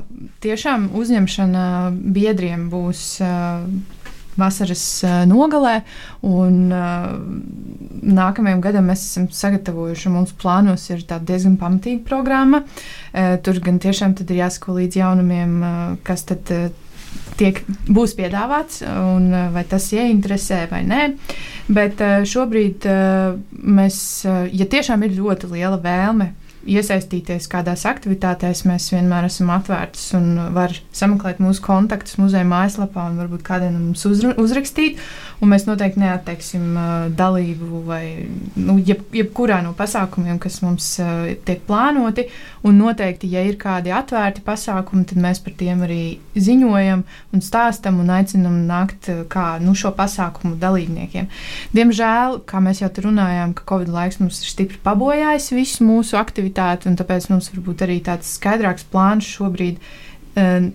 tiešām 0.41 0.89
uzņemšana 0.97 1.67
biedriem 2.17 2.71
būs 2.73 3.19
vasaras 4.39 4.83
nogalē. 5.29 5.81
Un, 6.27 6.69
nākamajam 8.19 8.63
gadam 8.65 8.89
mēs 8.91 9.05
esam 9.11 9.29
sagatavojuši, 9.35 10.13
mums 10.15 10.35
plānos 10.39 10.89
ir 10.93 11.05
diezgan 11.05 11.59
pamatīga 11.61 12.05
programma. 12.09 12.63
Tur 13.45 13.63
gan 13.65 13.81
tiešām 13.83 14.17
ir 14.23 14.37
jāsako 14.43 14.79
līdz 14.79 15.01
jaunumiem, 15.03 15.57
kas 16.07 16.27
tad 16.29 16.53
tiek, 17.39 17.61
būs 17.89 18.15
piedāvāts, 18.19 18.83
un 18.83 19.31
vai 19.55 19.65
tas 19.69 19.87
ieinteresē 19.95 20.65
vai 20.73 20.83
nē. 20.87 21.05
Bet 21.69 22.01
šobrīd 22.29 22.87
mēs, 23.79 24.03
ja 24.27 24.69
tiešām 24.75 25.05
ir 25.07 25.19
ļoti 25.19 25.51
liela 25.53 25.81
vēlme 25.83 26.33
iesaistīties 26.69 27.49
kādās 27.51 27.85
aktivitātēs, 27.89 28.65
mēs 28.69 28.91
vienmēr 28.93 29.29
esam 29.29 29.51
atvērti 29.55 30.03
un 30.19 30.29
var 30.57 30.75
sameklēt 30.95 31.41
mūsu 31.43 31.63
kontaktus 31.65 32.19
muzeja 32.21 32.47
mājaslapā 32.49 33.09
un 33.11 33.19
varbūt 33.23 33.45
kādiem 33.47 33.79
mums 33.79 34.05
uzrakstīt. 34.09 35.01
Un 35.39 35.53
mēs 35.53 35.69
noteikti 35.69 36.01
neatteiksim 36.03 36.65
uh, 36.75 36.87
dalību 37.15 37.83
vai 37.87 38.03
nu, 38.59 38.75
jeb, 38.83 39.05
jebkurā 39.15 39.61
no 39.63 39.71
pasākumiem, 39.79 40.41
kas 40.43 40.59
mums 40.65 40.89
uh, 41.03 41.29
tiek 41.47 41.63
plānoti. 41.69 42.27
Un 42.67 42.81
noteikti, 42.83 43.31
ja 43.31 43.45
ir 43.47 43.55
kādi 43.61 43.93
atvērti 43.95 44.43
pasākumi, 44.43 45.07
tad 45.07 45.21
mēs 45.23 45.39
par 45.45 45.55
tiem 45.61 45.85
arī 45.87 46.03
ziņojam 46.35 47.05
un 47.07 47.45
stāstam 47.45 48.01
un 48.03 48.11
aicinam 48.17 48.57
nākt 48.67 49.13
uh, 49.13 49.23
kā 49.31 49.47
nu, 49.63 49.77
šo 49.79 49.95
pasākumu 49.95 50.59
dalībniekiem. 50.59 51.31
Diemžēl, 51.77 52.41
kā 52.49 52.63
mēs 52.65 52.83
jau 52.83 52.91
runājām, 53.07 53.55
ka 53.55 53.67
Covid 53.71 53.95
laiks 53.95 54.19
mums 54.19 54.43
ir 54.43 54.51
stipri 54.51 54.83
pabojājis 54.83 55.53
visu 55.55 55.87
mūsu 55.87 56.19
aktivitāti, 56.19 56.58
un 56.91 56.99
tāpēc 56.99 57.31
mums 57.33 57.51
varbūt 57.55 57.87
arī 57.87 58.01
tāds 58.05 58.35
skaidrāks 58.39 58.87
plāns 58.93 59.29
šobrīd. 59.37 59.81
Uh, 60.39 60.71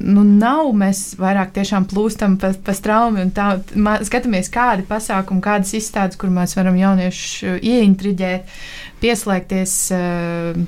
nu, 0.00 0.24
nav. 0.24 0.70
Mēs 0.76 1.14
vairāk 1.20 1.52
plūstam 1.90 2.38
pa, 2.40 2.52
pa 2.52 2.74
straumi 2.76 3.26
un 3.26 3.32
tā, 3.34 3.48
mā, 3.74 3.98
skatāmies, 4.06 4.50
kādi 4.52 4.86
pasākumi, 4.88 5.44
kādas 5.44 5.74
izstādes, 5.78 6.18
kur 6.20 6.32
mēs 6.32 6.56
varam 6.56 6.76
jauniešus 6.78 7.60
ieintriģēt, 7.60 8.56
pieslēgties. 9.02 9.76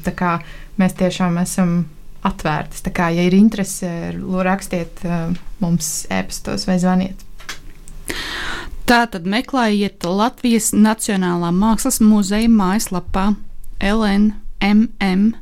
Tā 0.05 0.15
kā 0.17 0.39
mēs 0.81 0.97
tiešām 1.01 1.39
esam 1.43 1.77
atvērti. 2.25 2.83
Tā 2.85 2.95
kā, 2.95 3.11
ja 3.15 3.27
ir 3.27 3.37
interese, 3.37 3.91
rakstiet 4.45 5.05
mums 5.61 6.07
e-pastos 6.13 6.69
vai 6.69 6.79
zvaniet. 6.83 7.25
Tā 8.85 9.05
tad 9.09 9.25
meklējiet 9.25 10.05
Latvijas 10.05 10.75
Nacionālā 10.77 11.49
Mākslas 11.57 12.03
muzeja 12.05 12.51
mājaslapā 12.53 13.31
LNMM, 14.61 15.35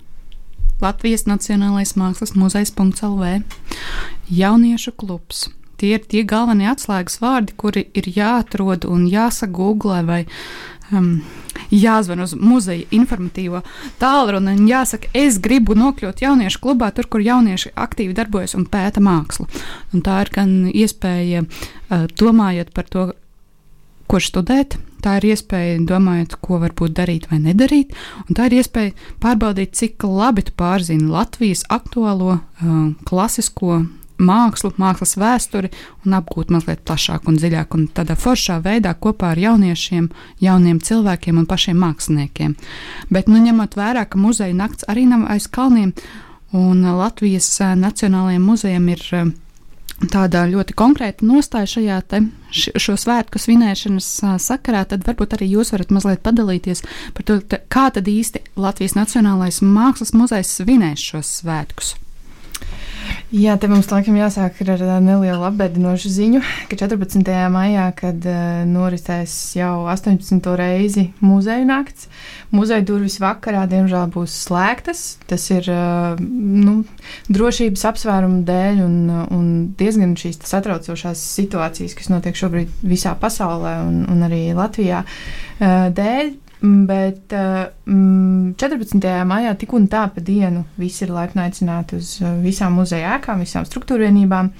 Latvijas 0.82 1.26
Nacionālais 1.30 1.94
Mākslas 1.98 2.34
muzejs.lv, 2.34 3.42
Jauniešu 4.32 4.92
klubs. 4.98 5.48
Tie 5.78 5.96
ir 5.96 6.02
tie 6.06 6.22
galvenie 6.26 6.68
atslēgas 6.70 7.18
vārdi, 7.22 7.54
kuri 7.58 7.88
ir 7.98 8.06
jāatrod 8.14 8.86
un 8.86 9.08
jāsagūglē 9.10 10.02
vai 10.06 10.20
um, 10.94 11.16
jāzvan 11.74 12.22
uz 12.22 12.34
muzeja 12.38 12.86
informatīvo 12.94 13.62
tālruni 13.98 14.54
un 14.56 14.68
jāsaka, 14.70 15.10
es 15.14 15.40
gribu 15.42 15.74
nokļūt 15.78 16.22
jauniešu 16.22 16.62
klubā, 16.62 16.92
tur, 16.94 17.08
kur 17.10 17.24
jaunieši 17.24 17.74
aktīvi 17.74 18.14
darbojas 18.14 18.54
un 18.58 18.68
pēta 18.70 19.02
mākslu. 19.02 19.48
Un 19.92 20.06
tā 20.06 20.20
ir 20.22 20.32
gan 20.34 20.54
iespēja, 20.70 21.42
uh, 21.42 22.06
domājot 22.20 22.70
par 22.74 22.90
to, 22.90 23.08
kur 24.12 24.24
studēt. 24.24 24.76
Tā 25.02 25.16
ir 25.18 25.32
iespēja 25.32 25.80
domāt, 25.88 26.36
ko 26.44 26.60
varbūt 26.62 26.92
darīt 26.94 27.24
vai 27.30 27.40
nedarīt, 27.42 27.90
un 28.28 28.36
tā 28.38 28.46
ir 28.46 28.60
iespēja 28.60 28.92
pārbaudīt, 29.24 29.72
cik 29.74 30.04
labi 30.06 30.44
tu 30.46 30.54
pārzini 30.54 31.08
Latvijas 31.10 31.64
aktuālo, 31.74 32.36
uh, 32.38 32.84
klasisko 33.08 33.80
mākslu, 34.22 34.70
mākslas 34.78 35.16
vēsturi 35.18 35.72
un 36.06 36.16
apgūt 36.20 36.52
mazliet 36.54 36.84
plašāk 36.86 37.26
un 37.26 37.38
dziļāk 37.40 37.74
un 37.74 37.88
tādā 37.96 38.14
foršā 38.14 38.60
veidā 38.62 38.94
kopā 38.94 39.32
ar 39.32 39.42
jauniešiem, 39.42 40.10
jauniem 40.44 40.78
cilvēkiem 40.78 41.40
un 41.42 41.48
pašiem 41.50 41.82
māksliniekiem. 41.82 42.54
Bet, 43.10 43.26
nu, 43.32 43.42
ņemot 43.42 43.74
vērā, 43.78 44.06
ka 44.06 44.20
muzeja 44.20 44.54
nakts 44.54 44.86
arī 44.92 45.08
nav 45.10 45.26
aiz 45.32 45.48
kalniem, 45.50 45.96
un 46.54 46.84
Latvijas 46.84 47.48
Nacionālajiem 47.58 48.44
muzejiem 48.44 48.92
ir 48.92 49.08
tāda 50.10 50.44
ļoti 50.50 50.74
konkrēta 50.78 51.26
nostāja 51.26 51.70
šajā 51.76 51.98
te, 52.10 52.22
šo 52.52 52.96
svētku 52.98 53.40
svinēšanas 53.42 54.10
sakarā, 54.42 54.84
tad 54.88 55.06
varbūt 55.06 55.36
arī 55.38 55.52
jūs 55.54 55.72
varat 55.74 55.94
mazliet 55.94 56.22
padalīties 56.26 56.84
par 57.16 57.28
to, 57.28 57.40
kā 57.72 57.88
tad 57.94 58.10
īsti 58.10 58.42
Latvijas 58.60 58.96
Nacionālais 58.98 59.62
Mākslas 59.62 60.14
muzejs 60.16 60.56
svinēs 60.58 61.10
šos 61.12 61.36
svētkus. 61.42 61.94
Jā, 63.32 63.54
te 63.56 63.68
mums 63.70 63.88
laikam 63.88 64.16
jāsāk 64.18 64.58
ar 64.66 64.82
nelielu 65.00 65.44
apbēdinošu 65.48 66.10
ziņu, 66.12 66.42
ka 66.68 66.76
14. 66.76 67.30
maijā, 67.54 67.86
kad 67.96 68.26
uh, 68.28 68.62
noritēs 68.68 69.32
jau 69.56 69.86
18. 69.88 70.48
reizi 70.60 71.06
muzeja 71.24 71.64
nakts, 71.64 72.10
muzeja 72.52 72.84
durvis 72.84 73.16
vakarā 73.22 73.64
diemžēl 73.70 74.10
būs 74.12 74.36
slēgtas. 74.44 75.02
Tas 75.30 75.48
ir 75.54 75.70
uh, 75.72 76.20
nu, 76.20 76.82
drošības 77.32 77.86
apsvērumu 77.92 78.42
dēļ 78.48 78.84
un, 78.84 79.00
un 79.32 79.50
diezgan 79.80 80.12
šīs 80.20 80.42
satraucošās 80.52 81.24
situācijas, 81.40 81.96
kas 81.96 82.12
notiek 82.12 82.36
šobrīd 82.36 82.84
visā 82.84 83.16
pasaulē 83.16 83.78
un, 83.86 84.02
un 84.12 84.28
arī 84.28 84.44
Latvijā 84.58 85.06
uh, 85.06 85.88
dēļ. 85.96 86.34
Bet 86.62 87.34
mm, 87.34 88.54
14. 88.60 89.06
maijā 89.26 89.54
tik 89.58 89.72
un 89.74 89.88
tā 89.90 90.04
pa 90.14 90.22
dienu 90.22 90.62
visi 90.78 91.02
ir 91.06 91.10
laipni 91.10 91.42
aicināti 91.42 91.98
uz 91.98 92.16
uh, 92.22 92.36
visām 92.42 92.76
muzeja 92.78 93.16
ēkām, 93.16 93.42
visām 93.42 93.66
struktūrvienībām. 93.66 94.50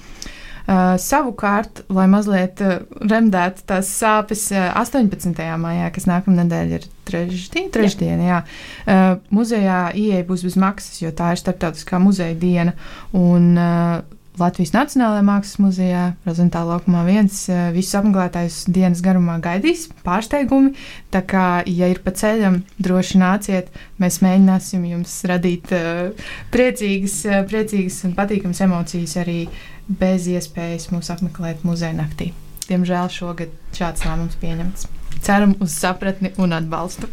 Uh, 0.63 0.93
savukārt, 0.99 1.81
lai 1.91 2.05
mazliet 2.11 2.61
uh, 2.63 2.77
remdētu 3.03 3.65
tās 3.67 3.89
sāpes, 3.99 4.45
uh, 4.55 4.69
18. 4.79 5.31
maijā, 5.59 5.89
kas 5.95 6.07
nākamā 6.07 6.37
nedēļa 6.41 6.77
ir 6.79 6.87
trešdien, 7.07 7.67
trešdiena, 7.75 8.27
jā. 8.29 8.37
Uh, 8.83 9.03
muzejā 9.35 9.79
ieeja 9.99 10.23
būs 10.27 10.43
bez 10.47 10.55
maksas, 10.59 11.01
jo 11.03 11.11
tā 11.15 11.33
ir 11.35 11.41
starptautiskā 11.43 11.99
muzeja 12.03 12.35
diena. 12.39 12.75
Un, 13.11 13.49
uh, 13.59 14.12
Latvijas 14.41 14.71
Nacionālajā 14.73 15.21
Mākslas 15.27 15.59
muzejā, 15.61 16.03
Rozentāla 16.25 16.73
laukumā 16.73 17.03
viens 17.05 17.35
eh, 17.53 17.67
visus 17.75 17.93
apmeklētājus 17.99 18.63
dienas 18.73 19.03
garumā 19.05 19.35
gaidīs 19.43 19.85
pārsteigumi. 20.05 20.71
Tā 21.13 21.21
kā, 21.29 21.45
ja 21.69 21.89
ir 21.91 21.99
pa 22.01 22.15
ceļam, 22.17 22.63
droši 22.81 23.21
nāciet, 23.21 23.69
mēs 24.01 24.17
mēģināsim 24.25 24.87
jums 24.89 25.13
radīt 25.29 25.69
uh, 25.77 26.31
priecīgas, 26.53 27.19
uh, 27.29 27.43
priecīgas 27.49 27.99
un 28.07 28.15
patīkamas 28.17 28.63
emocijas 28.65 29.13
arī 29.21 29.43
bez 29.85 30.25
iespējas 30.31 30.89
mūs 30.89 31.11
apmeklēt 31.13 31.61
muzeja 31.67 31.93
naktī. 31.99 32.31
Diemžēl 32.65 33.13
šogad 33.13 33.53
šāds 33.77 34.07
lēmums 34.07 34.39
pieņemts. 34.41 34.89
Ceram 35.23 35.53
uz 35.61 35.77
sapratni 35.77 36.33
un 36.41 36.57
atbalstu. 36.57 37.05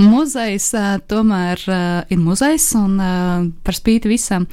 Muzejs 0.00 0.72
tomēr 1.10 1.60
ir 2.10 2.18
muzejs, 2.18 2.72
un 2.80 2.96
par 3.62 3.76
spīti 3.76 4.10
visam 4.10 4.48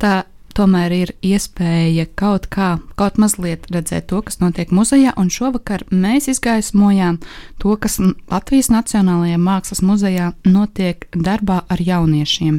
tā 0.00 0.22
tomēr 0.56 0.94
ir 0.96 1.12
iespēja 1.24 2.06
kaut 2.16 2.46
kā, 2.52 2.76
kaut 2.96 3.18
mazliet 3.20 3.66
redzēt 3.72 4.08
to, 4.12 4.22
kas 4.24 4.40
notiek 4.40 4.72
muzejā, 4.74 5.12
un 5.20 5.28
šovakar 5.32 5.84
mēs 5.90 6.30
izgaismojām 6.32 7.18
to, 7.62 7.74
kas 7.80 7.98
Latvijas 8.00 8.70
Nacionālajā 8.72 9.40
Mākslas 9.42 9.82
muzejā 9.84 10.32
notiek 10.48 11.08
darbā 11.12 11.62
ar 11.68 11.82
jauniešiem. 11.82 12.54